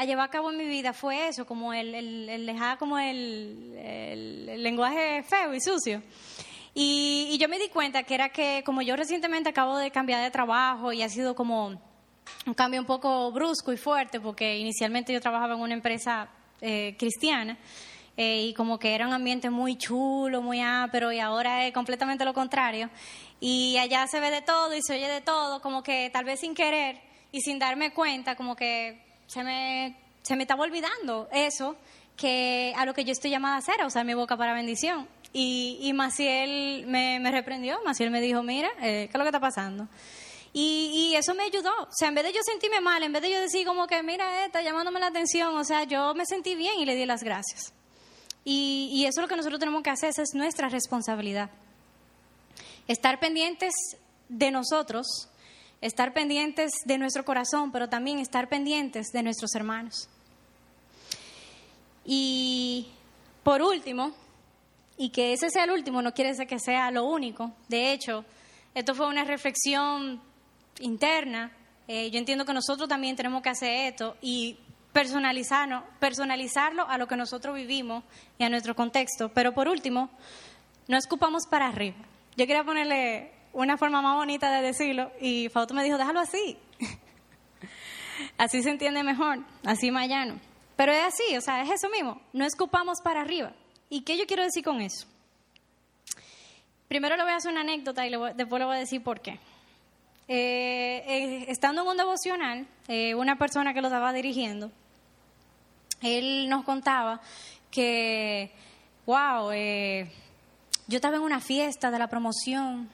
llevar 0.06 0.28
a 0.28 0.32
cabo 0.32 0.52
en 0.52 0.58
mi 0.58 0.66
vida 0.66 0.92
fue 0.92 1.30
eso, 1.30 1.46
como 1.46 1.72
el, 1.72 1.96
el, 1.96 2.46
dejar 2.46 2.78
como 2.78 3.00
el, 3.00 3.78
el, 3.78 4.62
lenguaje 4.62 5.24
feo 5.24 5.54
y 5.54 5.62
sucio. 5.62 6.04
Y, 6.74 7.30
y 7.32 7.38
yo 7.38 7.48
me 7.48 7.58
di 7.58 7.70
cuenta 7.70 8.04
que 8.04 8.16
era 8.16 8.28
que 8.28 8.62
como 8.66 8.82
yo 8.82 8.98
recientemente 8.98 9.48
acabo 9.48 9.78
de 9.78 9.90
cambiar 9.90 10.22
de 10.22 10.32
trabajo 10.32 10.92
y 10.92 11.02
ha 11.02 11.08
sido 11.08 11.34
como 11.34 11.80
un 12.46 12.54
cambio 12.56 12.82
un 12.82 12.86
poco 12.86 13.32
brusco 13.32 13.72
y 13.72 13.78
fuerte, 13.78 14.20
porque 14.20 14.58
inicialmente 14.58 15.14
yo 15.14 15.22
trabajaba 15.22 15.54
en 15.54 15.62
una 15.62 15.76
empresa 15.76 16.28
eh, 16.60 16.94
cristiana, 17.00 17.58
eh, 18.18 18.44
y 18.44 18.54
como 18.54 18.80
que 18.80 18.96
era 18.96 19.08
un 19.08 19.14
ambiente 19.14 19.50
muy 19.50 19.78
chulo, 19.78 20.42
muy 20.42 20.62
ápero 20.62 21.12
y 21.12 21.20
ahora 21.20 21.66
es 21.66 21.74
completamente 21.74 22.24
lo 22.24 22.34
contrario. 22.34 22.90
Y 23.40 23.78
allá 23.78 24.08
se 24.08 24.20
ve 24.20 24.32
de 24.32 24.42
todo 24.42 24.74
y 24.74 24.82
se 24.82 24.94
oye 24.94 25.08
de 25.08 25.22
todo, 25.22 25.62
como 25.62 25.84
que 25.84 26.10
tal 26.12 26.24
vez 26.24 26.40
sin 26.40 26.56
querer 26.56 27.02
y 27.32 27.42
sin 27.42 27.60
darme 27.60 27.94
cuenta, 27.94 28.36
como 28.36 28.56
que 28.56 29.02
se 29.28 29.44
me, 29.44 29.98
se 30.22 30.36
me 30.36 30.44
estaba 30.44 30.64
olvidando 30.64 31.28
eso 31.34 31.76
que 32.16 32.74
a 32.78 32.86
lo 32.86 32.94
que 32.94 33.04
yo 33.04 33.12
estoy 33.12 33.32
llamada 33.32 33.56
a 33.56 33.60
hacer, 33.60 33.82
a 33.82 33.88
usar 33.88 34.06
mi 34.06 34.14
boca 34.14 34.38
para 34.38 34.54
bendición. 34.54 35.08
Y, 35.34 35.80
y 35.82 35.92
Maciel 35.92 36.86
me, 36.88 37.20
me 37.20 37.30
reprendió, 37.30 37.78
Maciel 37.84 38.10
me 38.10 38.22
dijo, 38.22 38.42
mira, 38.42 38.70
eh, 38.82 39.08
¿qué 39.08 39.12
es 39.12 39.16
lo 39.16 39.24
que 39.24 39.30
está 39.30 39.42
pasando? 39.42 39.90
Y, 40.54 41.10
y, 41.12 41.16
eso 41.18 41.36
me 41.36 41.44
ayudó. 41.44 41.74
O 41.82 41.92
sea, 41.92 42.08
en 42.08 42.16
vez 42.16 42.24
de 42.24 42.32
yo 42.32 42.40
sentirme 42.42 42.80
mal, 42.80 43.04
en 43.04 43.12
vez 43.12 43.22
de 43.22 43.30
yo 43.30 43.42
decir 43.42 43.68
como 43.68 43.88
que, 43.88 44.02
mira, 44.02 44.46
está 44.46 44.62
llamándome 44.62 45.02
la 45.02 45.08
atención, 45.08 45.54
o 45.58 45.66
sea, 45.66 45.84
yo 45.84 46.14
me 46.16 46.26
sentí 46.26 46.56
bien 46.56 46.80
y 46.80 46.86
le 46.86 46.96
di 46.96 47.06
las 47.06 47.22
gracias. 47.22 47.74
Y, 48.48 49.06
eso 49.08 49.20
es 49.20 49.24
lo 49.24 49.28
que 49.28 49.36
nosotros 49.36 49.60
tenemos 49.60 49.82
que 49.82 49.90
hacer, 49.90 50.10
esa 50.10 50.22
es 50.22 50.36
nuestra 50.36 50.70
responsabilidad. 50.70 51.50
Estar 52.88 53.20
pendientes 53.20 53.74
de 54.30 54.52
nosotros, 54.52 55.30
estar 55.82 56.14
pendientes 56.14 56.72
de 56.86 57.00
nuestro 57.00 57.26
corazón, 57.26 57.72
pero 57.72 57.90
también 57.90 58.20
estar 58.20 58.48
pendientes 58.48 59.08
de 59.12 59.24
nuestros 59.24 59.56
hermanos. 59.56 60.08
Y 62.06 62.88
por 63.44 63.64
último, 63.64 64.14
y 64.96 65.10
que 65.10 65.34
ese 65.34 65.50
sea 65.50 65.64
el 65.64 65.72
último 65.72 66.04
no 66.04 66.14
quiere 66.14 66.30
decir 66.30 66.46
que 66.46 66.60
sea 66.60 66.92
lo 66.92 67.06
único, 67.06 67.52
de 67.68 67.94
hecho, 67.94 68.24
esto 68.76 68.94
fue 68.94 69.08
una 69.08 69.24
reflexión 69.24 70.22
interna, 70.80 71.52
eh, 71.88 72.12
yo 72.12 72.20
entiendo 72.20 72.46
que 72.46 72.54
nosotros 72.54 72.88
también 72.88 73.16
tenemos 73.16 73.42
que 73.42 73.50
hacer 73.50 73.92
esto 73.92 74.18
y 74.22 74.58
personalizarlo, 74.96 75.84
personalizarlo 76.00 76.88
a 76.88 76.98
lo 76.98 77.06
que 77.06 77.18
nosotros 77.18 77.54
vivimos 77.54 78.06
y 78.38 78.46
a 78.46 78.50
nuestro 78.50 78.78
contexto. 78.78 79.28
Pero 79.28 79.52
por 79.54 79.68
último, 79.68 80.10
no 80.88 80.96
escupamos 80.96 81.48
para 81.48 81.68
arriba. 81.68 81.98
Yo 82.38 82.48
quería 82.48 82.64
ponerle 82.64 83.30
una 83.52 83.76
forma 83.76 84.02
más 84.02 84.16
bonita 84.16 84.50
de 84.52 84.62
decirlo 84.62 85.12
y 85.20 85.50
Fausto 85.50 85.74
me 85.74 85.84
dijo, 85.84 85.98
déjalo 85.98 86.22
así. 86.22 86.58
así 88.38 88.64
se 88.64 88.70
entiende 88.70 89.04
mejor, 89.04 89.40
así 89.66 89.92
más 89.92 90.08
llano. 90.08 90.40
Pero 90.78 90.94
es 90.94 91.04
así, 91.04 91.36
o 91.36 91.42
sea, 91.42 91.62
es 91.62 91.72
eso 91.72 91.90
mismo, 91.90 92.22
no 92.32 92.46
escupamos 92.46 93.02
para 93.02 93.20
arriba. 93.20 93.52
¿Y 93.90 94.04
qué 94.04 94.18
yo 94.18 94.26
quiero 94.26 94.44
decir 94.44 94.64
con 94.64 94.80
eso? 94.80 95.08
Primero 96.88 97.18
le 97.18 97.24
voy 97.24 97.34
a 97.34 97.36
hacer 97.36 97.52
una 97.52 97.62
anécdota 97.62 98.08
y 98.08 98.12
después 98.12 98.60
le 98.60 98.66
voy 98.66 98.78
a 98.78 98.80
decir 98.80 99.04
por 99.04 99.20
qué. 99.20 99.40
Eh, 100.30 101.04
eh, 101.06 101.46
estando 101.50 101.82
en 101.82 101.88
un 101.90 101.98
devocional, 101.98 102.66
eh, 102.88 103.14
una 103.14 103.38
persona 103.38 103.74
que 103.74 103.82
lo 103.82 103.90
estaba 103.90 104.14
dirigiendo, 104.14 104.72
él 106.02 106.50
nos 106.50 106.64
contaba 106.64 107.22
que, 107.72 108.52
wow, 109.06 109.52
yo 110.88 110.96
estaba 110.96 111.18
en 111.18 111.24
una 111.24 111.40
fiesta 111.40 111.92
de 111.92 112.00
la 112.00 112.08
promoción, 112.08 112.90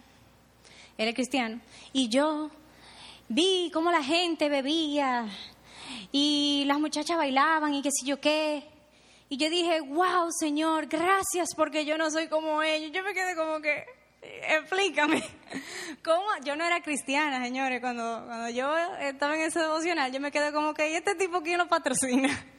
él 0.97 1.07
es 1.07 1.15
cristiano, 1.15 1.59
y 1.93 2.09
yo 2.09 2.49
vi 3.27 3.71
cómo 3.73 3.91
la 3.91 4.03
gente 4.03 4.49
bebía 4.49 5.25
y 6.11 6.63
las 6.67 6.79
muchachas 6.79 7.17
bailaban 7.17 7.73
y 7.73 7.81
qué 7.81 7.89
sé 7.91 8.05
yo 8.05 8.19
qué. 8.19 8.63
Y 9.29 9.37
yo 9.37 9.49
dije, 9.49 9.79
wow, 9.79 10.29
Señor, 10.37 10.87
gracias 10.87 11.55
porque 11.55 11.85
yo 11.85 11.97
no 11.97 12.11
soy 12.11 12.27
como 12.27 12.61
ellos. 12.61 12.91
Yo 12.91 13.01
me 13.01 13.13
quedé 13.13 13.33
como 13.35 13.61
que, 13.61 13.85
explícame. 14.21 15.23
¿Cómo? 16.03 16.25
Yo 16.43 16.55
no 16.55 16.65
era 16.65 16.81
cristiana, 16.81 17.43
señores. 17.43 17.81
Cuando, 17.81 18.23
cuando 18.25 18.49
yo 18.49 18.75
estaba 18.99 19.35
en 19.35 19.41
ese 19.41 19.59
devocional, 19.59 20.11
yo 20.11 20.19
me 20.19 20.31
quedé 20.31 20.51
como 20.51 20.73
que, 20.73 20.91
¿y 20.91 20.95
este 20.95 21.15
tipo 21.15 21.41
quién 21.41 21.57
lo 21.57 21.67
patrocina? 21.67 22.29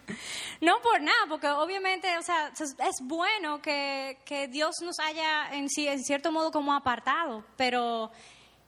No 0.60 0.80
por 0.80 1.00
nada, 1.00 1.26
porque 1.28 1.48
obviamente, 1.48 2.16
o 2.18 2.22
sea, 2.22 2.52
es 2.56 2.96
bueno 3.02 3.60
que, 3.60 4.18
que 4.24 4.46
Dios 4.46 4.76
nos 4.82 5.00
haya 5.00 5.52
en, 5.52 5.66
en 5.76 6.04
cierto 6.04 6.30
modo 6.30 6.52
como 6.52 6.72
apartado, 6.72 7.44
pero 7.56 8.12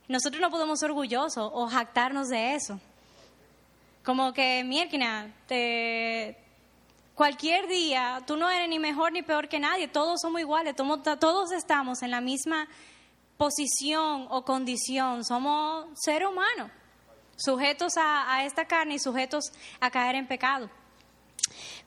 nosotros 0.08 0.40
no 0.40 0.50
podemos 0.50 0.80
ser 0.80 0.90
orgullosos 0.90 1.50
o 1.52 1.68
jactarnos 1.68 2.28
de 2.28 2.54
eso. 2.54 2.80
Como 4.02 4.32
que, 4.32 4.64
mierda, 4.64 5.30
te, 5.46 6.36
cualquier 7.14 7.68
día, 7.68 8.22
tú 8.26 8.36
no 8.36 8.50
eres 8.50 8.68
ni 8.68 8.78
mejor 8.78 9.12
ni 9.12 9.22
peor 9.22 9.48
que 9.48 9.58
nadie, 9.58 9.88
todos 9.88 10.20
somos 10.20 10.40
iguales, 10.40 10.74
todos 10.76 11.52
estamos 11.52 12.02
en 12.02 12.10
la 12.10 12.20
misma 12.20 12.68
posición 13.36 14.26
o 14.30 14.44
condición, 14.44 15.24
somos 15.24 15.86
seres 15.94 16.28
humanos, 16.28 16.70
sujetos 17.36 17.94
a, 17.96 18.44
esta 18.44 18.66
carne 18.66 18.94
y 18.94 18.98
sujetos 18.98 19.52
a 19.80 19.90
caer 19.90 20.16
en 20.16 20.26
pecado. 20.26 20.70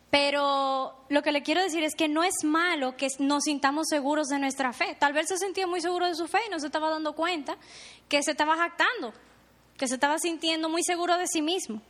Pero 0.10 1.06
lo 1.10 1.22
que 1.22 1.34
le 1.34 1.44
quiero 1.44 1.62
decir 1.62 1.84
es 1.84 1.94
que 1.94 2.08
no 2.08 2.24
es 2.24 2.44
malo 2.44 2.96
que 2.96 3.08
nos 3.20 3.44
sintamos 3.44 3.88
seguros 3.90 4.28
de 4.28 4.40
nuestra 4.40 4.72
fe. 4.72 4.96
Tal 4.98 5.12
vez 5.12 5.28
se 5.28 5.38
sentía 5.38 5.68
muy 5.68 5.82
seguro 5.82 6.06
de 6.06 6.16
su 6.16 6.28
fe 6.28 6.40
y 6.48 6.50
no 6.50 6.60
se 6.60 6.68
estaba 6.68 6.90
dando 6.90 7.14
cuenta 7.14 7.58
que 8.08 8.24
se 8.24 8.32
estaba 8.32 8.56
jactando, 8.56 9.14
que 9.78 9.88
se 9.88 9.96
estaba 9.96 10.18
sintiendo 10.18 10.70
muy 10.70 10.82
seguro 10.84 11.18
de 11.18 11.28
sí 11.28 11.42
mismo. 11.42 11.82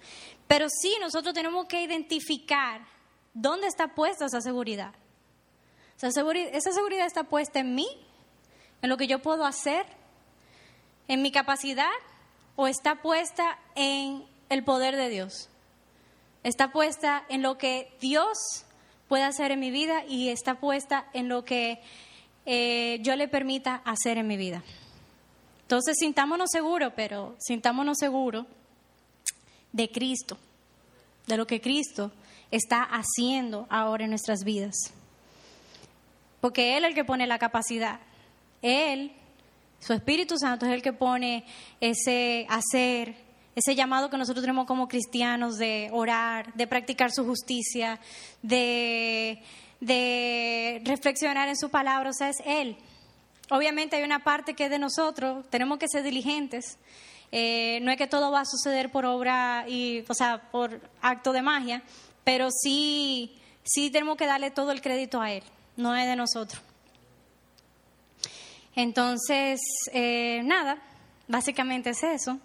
Pero 0.47 0.67
sí, 0.67 0.95
nosotros 0.99 1.35
tenemos 1.35 1.67
que 1.67 1.83
identificar 1.83 2.81
¿dónde 3.37 3.67
está 3.67 3.89
puesta 3.89 4.25
esa 4.25 4.41
seguridad? 4.41 4.93
Esa 5.95 6.11
seguridad, 6.11 7.05
está 7.05 7.23
puesta 7.23 7.59
en 7.59 7.75
mí, 7.75 7.87
en 8.81 8.89
lo 8.89 8.97
que 8.97 9.07
yo 9.07 9.19
puedo 9.19 9.45
hacer, 9.45 9.85
en 11.07 11.21
mi 11.21 11.31
capacidad, 11.31 11.89
o 12.55 12.67
está 12.67 13.01
puesta 13.01 13.59
en 13.75 14.25
el 14.49 14.63
poder 14.63 14.95
de 14.95 15.09
Dios. 15.09 15.49
Está 16.43 16.71
puesta 16.71 17.25
en 17.29 17.41
lo 17.41 17.57
que 17.57 17.91
Dios 17.99 18.65
puede 19.07 19.23
hacer 19.23 19.51
en 19.51 19.59
mi 19.59 19.71
vida 19.71 20.03
y 20.05 20.29
está 20.29 20.59
puesta 20.59 21.07
en 21.13 21.29
lo 21.29 21.45
que 21.45 21.81
eh, 22.45 22.99
yo 23.01 23.15
le 23.15 23.27
permita 23.27 23.75
hacer 23.85 24.17
en 24.17 24.27
mi 24.27 24.37
vida. 24.37 24.63
Entonces, 25.61 25.97
sintámonos 25.99 26.49
seguros, 26.51 26.93
pero 26.95 27.35
sintámonos 27.39 27.97
seguros 27.99 28.45
de 29.73 29.91
Cristo, 29.91 30.37
de 31.25 31.37
lo 31.37 31.45
que 31.45 31.59
Cristo 31.59 32.11
está 32.51 32.83
haciendo 32.83 33.67
ahora 33.69 34.05
en 34.05 34.11
nuestras 34.11 34.43
vidas. 34.43 34.75
Porque 36.41 36.77
Él 36.77 36.83
es 36.83 36.89
el 36.89 36.95
que 36.95 37.03
pone 37.03 37.27
la 37.27 37.39
capacidad. 37.39 37.99
Él, 38.61 39.11
su 39.79 39.93
Espíritu 39.93 40.37
Santo 40.37 40.65
es 40.65 40.73
el 40.73 40.81
que 40.81 40.93
pone 40.93 41.45
ese 41.81 42.45
hacer, 42.49 43.15
ese 43.55 43.75
llamado 43.75 44.09
que 44.09 44.17
nosotros 44.17 44.43
tenemos 44.43 44.65
como 44.65 44.87
cristianos 44.87 45.57
de 45.57 45.89
orar, 45.91 46.53
de 46.53 46.67
practicar 46.67 47.11
su 47.11 47.25
justicia, 47.25 47.99
de, 48.41 49.41
de 49.79 50.81
reflexionar 50.85 51.49
en 51.49 51.57
su 51.57 51.69
palabra. 51.69 52.09
O 52.09 52.13
sea, 52.13 52.29
es 52.29 52.37
Él. 52.45 52.77
Obviamente 53.49 53.95
hay 53.95 54.03
una 54.03 54.23
parte 54.23 54.53
que 54.53 54.65
es 54.65 54.69
de 54.69 54.79
nosotros, 54.79 55.45
tenemos 55.49 55.79
que 55.79 55.87
ser 55.87 56.03
diligentes. 56.03 56.77
Eh, 57.31 57.79
no 57.81 57.91
es 57.91 57.97
que 57.97 58.07
todo 58.07 58.31
va 58.31 58.41
a 58.41 58.45
suceder 58.45 58.89
por 58.91 59.05
obra 59.05 59.65
y, 59.67 60.03
o 60.07 60.13
sea, 60.13 60.49
por 60.49 60.81
acto 61.01 61.33
de 61.33 61.41
magia, 61.41 61.81
pero 62.27 62.51
sí, 62.51 63.31
sí 63.63 63.89
tenemos 63.89 64.17
que 64.17 64.25
darle 64.25 64.51
todo 64.51 64.73
el 64.73 64.81
crédito 64.81 65.21
a 65.21 65.31
Él, 65.31 65.43
no 65.77 65.95
es 65.95 66.05
de 66.05 66.17
nosotros. 66.17 66.61
Entonces, 68.75 69.61
eh, 69.93 70.41
nada, 70.43 70.77
básicamente 71.29 71.91
es 71.91 72.03
eso. 72.03 72.37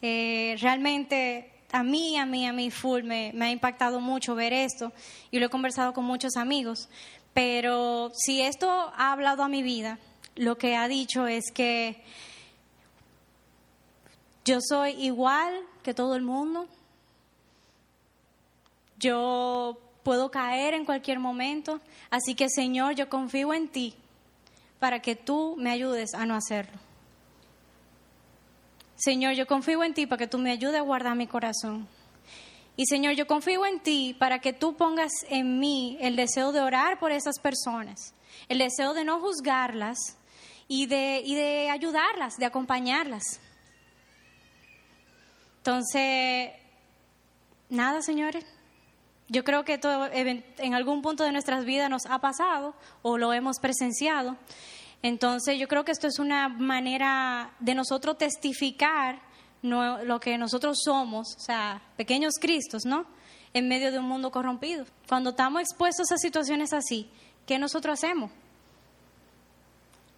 Eh, 0.00 0.56
realmente 0.62 1.52
a 1.70 1.82
mí, 1.82 2.16
a 2.16 2.24
mí, 2.24 2.46
a 2.46 2.54
mí, 2.54 2.70
full, 2.70 3.02
me, 3.02 3.30
me 3.34 3.44
ha 3.44 3.50
impactado 3.50 4.00
mucho 4.00 4.34
ver 4.34 4.54
esto 4.54 4.90
y 5.30 5.38
lo 5.38 5.44
he 5.44 5.50
conversado 5.50 5.92
con 5.92 6.06
muchos 6.06 6.38
amigos, 6.38 6.88
pero 7.34 8.10
si 8.14 8.40
esto 8.40 8.70
ha 8.70 9.12
hablado 9.12 9.42
a 9.42 9.48
mi 9.48 9.62
vida, 9.62 9.98
lo 10.34 10.56
que 10.56 10.76
ha 10.76 10.88
dicho 10.88 11.26
es 11.26 11.44
que 11.52 12.02
yo 14.46 14.60
soy 14.66 14.92
igual 14.92 15.60
que 15.82 15.92
todo 15.92 16.16
el 16.16 16.22
mundo, 16.22 16.70
yo 18.98 19.78
puedo 20.02 20.30
caer 20.30 20.74
en 20.74 20.84
cualquier 20.84 21.18
momento, 21.18 21.80
así 22.10 22.34
que 22.34 22.48
Señor, 22.48 22.94
yo 22.94 23.08
confío 23.08 23.52
en 23.54 23.68
ti 23.68 23.94
para 24.78 25.00
que 25.00 25.16
tú 25.16 25.56
me 25.58 25.70
ayudes 25.70 26.14
a 26.14 26.26
no 26.26 26.34
hacerlo. 26.34 26.78
Señor, 28.96 29.34
yo 29.34 29.46
confío 29.46 29.84
en 29.84 29.94
ti 29.94 30.06
para 30.06 30.18
que 30.18 30.26
tú 30.26 30.38
me 30.38 30.50
ayudes 30.50 30.76
a 30.76 30.82
guardar 30.82 31.16
mi 31.16 31.26
corazón. 31.26 31.86
Y 32.76 32.86
Señor, 32.86 33.14
yo 33.14 33.26
confío 33.26 33.64
en 33.66 33.80
ti 33.80 34.14
para 34.18 34.38
que 34.38 34.52
tú 34.52 34.76
pongas 34.76 35.12
en 35.28 35.58
mí 35.58 35.98
el 36.00 36.14
deseo 36.14 36.52
de 36.52 36.60
orar 36.60 36.98
por 36.98 37.10
esas 37.10 37.38
personas, 37.38 38.14
el 38.48 38.58
deseo 38.58 38.94
de 38.94 39.04
no 39.04 39.20
juzgarlas 39.20 40.18
y 40.68 40.86
de, 40.86 41.22
y 41.24 41.34
de 41.34 41.70
ayudarlas, 41.70 42.36
de 42.36 42.46
acompañarlas. 42.46 43.40
Entonces, 45.58 46.52
nada, 47.68 48.02
señores, 48.02 48.44
yo 49.28 49.44
creo 49.44 49.64
que 49.64 49.78
todo, 49.78 50.08
en 50.12 50.74
algún 50.74 51.02
punto 51.02 51.24
de 51.24 51.32
nuestras 51.32 51.64
vidas 51.64 51.90
nos 51.90 52.06
ha 52.06 52.20
pasado 52.20 52.74
o 53.02 53.18
lo 53.18 53.32
hemos 53.32 53.58
presenciado. 53.58 54.36
Entonces 55.02 55.58
yo 55.58 55.68
creo 55.68 55.84
que 55.84 55.92
esto 55.92 56.06
es 56.06 56.18
una 56.18 56.48
manera 56.48 57.52
de 57.58 57.74
nosotros 57.74 58.18
testificar 58.18 59.20
lo 59.62 60.20
que 60.20 60.38
nosotros 60.38 60.78
somos, 60.84 61.34
o 61.36 61.40
sea, 61.40 61.82
pequeños 61.96 62.34
Cristos, 62.40 62.84
¿no? 62.84 63.04
En 63.52 63.68
medio 63.68 63.90
de 63.90 63.98
un 63.98 64.04
mundo 64.04 64.30
corrompido. 64.30 64.84
Cuando 65.08 65.30
estamos 65.30 65.62
expuestos 65.62 66.12
a 66.12 66.18
situaciones 66.18 66.72
así, 66.72 67.10
¿qué 67.46 67.58
nosotros 67.58 67.94
hacemos? 67.94 68.30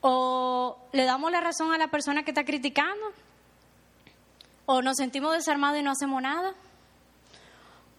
¿O 0.00 0.78
le 0.92 1.04
damos 1.04 1.32
la 1.32 1.40
razón 1.40 1.72
a 1.72 1.78
la 1.78 1.88
persona 1.88 2.24
que 2.24 2.30
está 2.30 2.44
criticando? 2.44 3.06
¿O 4.66 4.82
nos 4.82 4.96
sentimos 4.96 5.32
desarmados 5.32 5.80
y 5.80 5.82
no 5.82 5.92
hacemos 5.92 6.20
nada? 6.20 6.54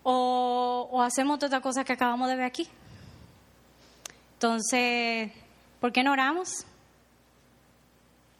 O, 0.04 1.02
hacemos 1.02 1.36
otra 1.44 1.62
cosa 1.62 1.84
que 1.84 1.94
acabamos 1.94 2.28
de 2.30 2.36
ver 2.36 2.46
aquí. 2.46 2.68
Entonces, 4.34 5.32
¿por 5.80 5.92
qué 5.92 6.04
no 6.04 6.12
oramos? 6.12 6.66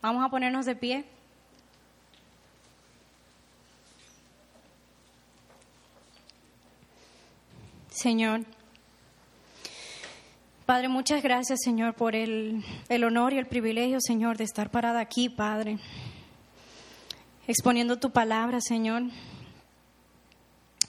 Vamos 0.02 0.26
a 0.26 0.30
ponernos 0.30 0.66
de 0.66 0.76
pie. 0.76 1.06
Señor, 7.90 8.46
Padre, 10.66 10.88
muchas 10.88 11.22
gracias, 11.22 11.60
Señor, 11.64 11.96
por 11.96 12.16
el, 12.16 12.64
el 12.88 13.04
honor 13.04 13.34
y 13.34 13.40
el 13.40 13.48
privilegio, 13.48 13.98
Señor, 14.00 14.38
de 14.38 14.46
estar 14.46 14.70
parada 14.70 15.02
aquí, 15.02 15.28
Padre, 15.28 15.80
exponiendo 17.48 17.98
tu 17.98 18.12
palabra, 18.12 18.62
Señor. 18.62 19.04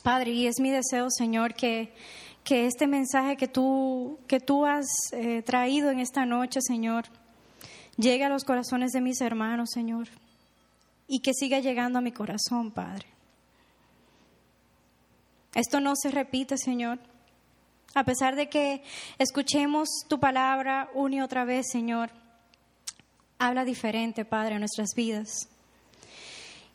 Padre, 0.03 0.33
y 0.33 0.47
es 0.47 0.61
mi 0.61 0.71
deseo, 0.71 1.09
Señor, 1.11 1.55
que, 1.55 1.93
que 2.45 2.67
este 2.67 2.87
mensaje 2.87 3.37
que 3.37 3.49
tú, 3.49 4.19
que 4.27 4.41
tú 4.41 4.65
has 4.65 4.87
eh, 5.13 5.43
traído 5.43 5.91
en 5.91 6.01
esta 6.01 6.25
noche, 6.25 6.61
Señor, 6.63 7.05
llegue 7.97 8.25
a 8.25 8.29
los 8.29 8.45
corazones 8.45 8.93
de 8.93 9.01
mis 9.01 9.21
hermanos, 9.21 9.71
Señor, 9.73 10.09
y 11.07 11.21
que 11.21 11.35
siga 11.35 11.61
llegando 11.61 11.99
a 11.99 12.03
mi 12.03 12.13
corazón, 12.13 12.71
Padre. 12.71 13.07
Esto 15.55 15.81
no 15.81 15.95
se 15.97 16.11
repite, 16.11 16.57
Señor. 16.57 16.99
A 17.95 18.05
pesar 18.05 18.37
de 18.37 18.49
que 18.49 18.83
escuchemos 19.19 19.89
tu 20.09 20.21
palabra 20.21 20.89
una 20.95 21.17
y 21.17 21.21
otra 21.21 21.45
vez, 21.45 21.67
Señor, 21.71 22.11
habla 23.39 23.65
diferente, 23.65 24.25
Padre, 24.25 24.55
a 24.55 24.59
nuestras 24.61 24.91
vidas. 24.95 25.49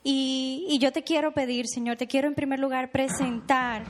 Y, 0.04 0.45
yo 0.80 0.92
te 0.92 1.04
quiero 1.04 1.34
pedir, 1.34 1.68
Señor, 1.68 1.98
te 1.98 2.08
quiero 2.08 2.28
en 2.28 2.36
primer 2.36 2.60
lugar 2.60 2.92
presentar 2.92 3.84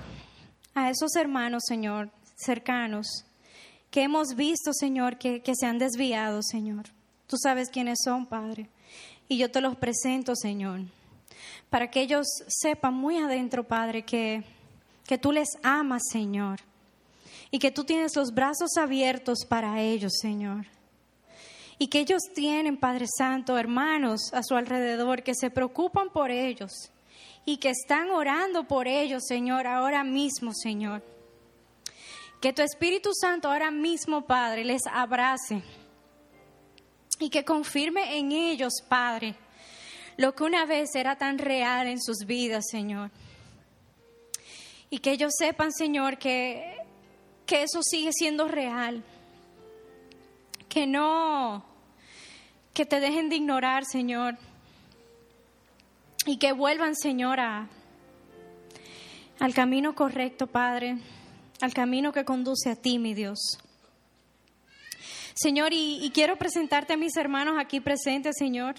a 0.73 0.89
esos 0.89 1.15
hermanos, 1.15 1.63
Señor, 1.65 2.09
cercanos, 2.35 3.07
que 3.89 4.03
hemos 4.03 4.35
visto, 4.35 4.73
Señor, 4.73 5.17
que, 5.17 5.41
que 5.41 5.53
se 5.55 5.65
han 5.65 5.79
desviado, 5.79 6.41
Señor. 6.43 6.85
Tú 7.27 7.37
sabes 7.37 7.69
quiénes 7.69 7.99
son, 8.03 8.25
Padre. 8.25 8.69
Y 9.29 9.37
yo 9.37 9.49
te 9.49 9.61
los 9.61 9.75
presento, 9.77 10.35
Señor, 10.35 10.81
para 11.69 11.89
que 11.89 12.01
ellos 12.01 12.27
sepan 12.47 12.93
muy 12.93 13.17
adentro, 13.17 13.63
Padre, 13.63 14.03
que, 14.03 14.43
que 15.07 15.17
tú 15.17 15.31
les 15.31 15.49
amas, 15.63 16.03
Señor, 16.11 16.59
y 17.51 17.59
que 17.59 17.71
tú 17.71 17.85
tienes 17.85 18.15
los 18.15 18.33
brazos 18.33 18.77
abiertos 18.77 19.45
para 19.47 19.81
ellos, 19.81 20.13
Señor 20.21 20.74
y 21.77 21.87
que 21.87 21.99
ellos 21.99 22.21
tienen, 22.33 22.77
Padre 22.77 23.05
Santo, 23.17 23.57
hermanos 23.57 24.33
a 24.33 24.43
su 24.43 24.55
alrededor 24.55 25.23
que 25.23 25.35
se 25.35 25.49
preocupan 25.49 26.09
por 26.09 26.31
ellos 26.31 26.71
y 27.45 27.57
que 27.57 27.69
están 27.69 28.09
orando 28.09 28.65
por 28.65 28.87
ellos, 28.87 29.23
Señor, 29.27 29.67
ahora 29.67 30.03
mismo, 30.03 30.53
Señor. 30.53 31.03
Que 32.41 32.53
tu 32.53 32.61
Espíritu 32.61 33.11
Santo 33.13 33.49
ahora 33.49 33.71
mismo, 33.71 34.25
Padre, 34.25 34.63
les 34.63 34.81
abrace 34.87 35.61
y 37.19 37.29
que 37.29 37.43
confirme 37.43 38.17
en 38.17 38.31
ellos, 38.31 38.73
Padre, 38.87 39.35
lo 40.17 40.33
que 40.33 40.43
una 40.43 40.65
vez 40.65 40.95
era 40.95 41.17
tan 41.17 41.37
real 41.37 41.87
en 41.87 42.01
sus 42.01 42.25
vidas, 42.25 42.65
Señor. 42.69 43.11
Y 44.89 44.99
que 44.99 45.11
ellos 45.11 45.33
sepan, 45.37 45.71
Señor, 45.73 46.17
que, 46.17 46.77
que 47.45 47.63
eso 47.63 47.81
sigue 47.83 48.11
siendo 48.13 48.47
real 48.47 49.03
que 50.75 50.85
no, 50.85 51.63
que 52.73 52.85
te 52.85 52.99
dejen 52.99 53.29
de 53.29 53.37
ignorar, 53.37 53.85
Señor, 53.85 54.37
y 56.25 56.35
que 56.35 56.51
vuelvan, 56.51 56.97
Señor, 56.97 57.39
al 57.39 57.69
camino 59.53 59.95
correcto, 59.95 60.47
Padre, 60.47 60.97
al 61.61 61.73
camino 61.73 62.11
que 62.11 62.25
conduce 62.25 62.71
a 62.71 62.75
ti, 62.75 62.99
mi 62.99 63.13
Dios. 63.13 63.39
Señor, 65.33 65.71
y, 65.71 66.03
y 66.03 66.09
quiero 66.09 66.35
presentarte 66.35 66.91
a 66.91 66.97
mis 66.97 67.15
hermanos 67.15 67.55
aquí 67.57 67.79
presentes, 67.79 68.35
Señor, 68.37 68.75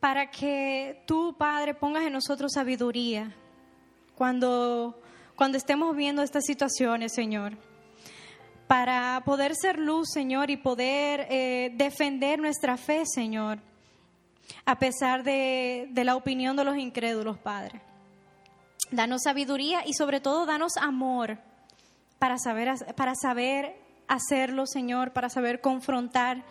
para 0.00 0.30
que 0.30 1.02
tú, 1.06 1.34
Padre, 1.38 1.72
pongas 1.72 2.04
en 2.04 2.12
nosotros 2.12 2.52
sabiduría 2.52 3.34
cuando, 4.14 5.00
cuando 5.34 5.56
estemos 5.56 5.96
viendo 5.96 6.20
estas 6.20 6.44
situaciones, 6.44 7.14
Señor 7.14 7.56
para 8.68 9.22
poder 9.24 9.54
ser 9.56 9.78
luz, 9.78 10.08
Señor, 10.12 10.50
y 10.50 10.58
poder 10.58 11.26
eh, 11.30 11.72
defender 11.74 12.38
nuestra 12.38 12.76
fe, 12.76 13.04
Señor, 13.06 13.58
a 14.66 14.78
pesar 14.78 15.24
de, 15.24 15.88
de 15.90 16.04
la 16.04 16.14
opinión 16.14 16.54
de 16.54 16.64
los 16.64 16.76
incrédulos, 16.76 17.38
Padre. 17.38 17.80
Danos 18.90 19.22
sabiduría 19.24 19.86
y 19.86 19.94
sobre 19.94 20.20
todo 20.20 20.46
danos 20.46 20.76
amor 20.76 21.38
para 22.18 22.38
saber, 22.38 22.68
para 22.94 23.14
saber 23.14 23.76
hacerlo, 24.06 24.66
Señor, 24.66 25.12
para 25.12 25.30
saber 25.30 25.60
confrontar 25.60 26.44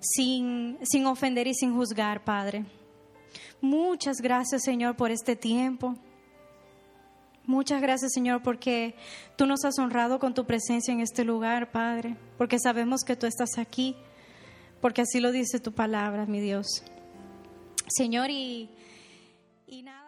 sin, 0.00 0.78
sin 0.82 1.06
ofender 1.06 1.46
y 1.46 1.54
sin 1.54 1.74
juzgar, 1.74 2.24
Padre. 2.24 2.64
Muchas 3.60 4.18
gracias, 4.20 4.62
Señor, 4.62 4.96
por 4.96 5.10
este 5.10 5.34
tiempo. 5.34 5.96
Muchas 7.46 7.80
gracias, 7.80 8.12
Señor, 8.12 8.42
porque 8.42 8.96
tú 9.36 9.46
nos 9.46 9.64
has 9.64 9.78
honrado 9.78 10.18
con 10.18 10.34
tu 10.34 10.46
presencia 10.46 10.92
en 10.92 11.00
este 11.00 11.24
lugar, 11.24 11.70
Padre, 11.70 12.16
porque 12.36 12.58
sabemos 12.58 13.02
que 13.04 13.14
tú 13.14 13.26
estás 13.26 13.58
aquí, 13.58 13.94
porque 14.80 15.02
así 15.02 15.20
lo 15.20 15.30
dice 15.30 15.60
tu 15.60 15.72
palabra, 15.72 16.26
mi 16.26 16.40
Dios. 16.40 16.66
Señor, 17.86 18.30
y, 18.30 18.68
y 19.68 19.82
nada. 19.82 20.05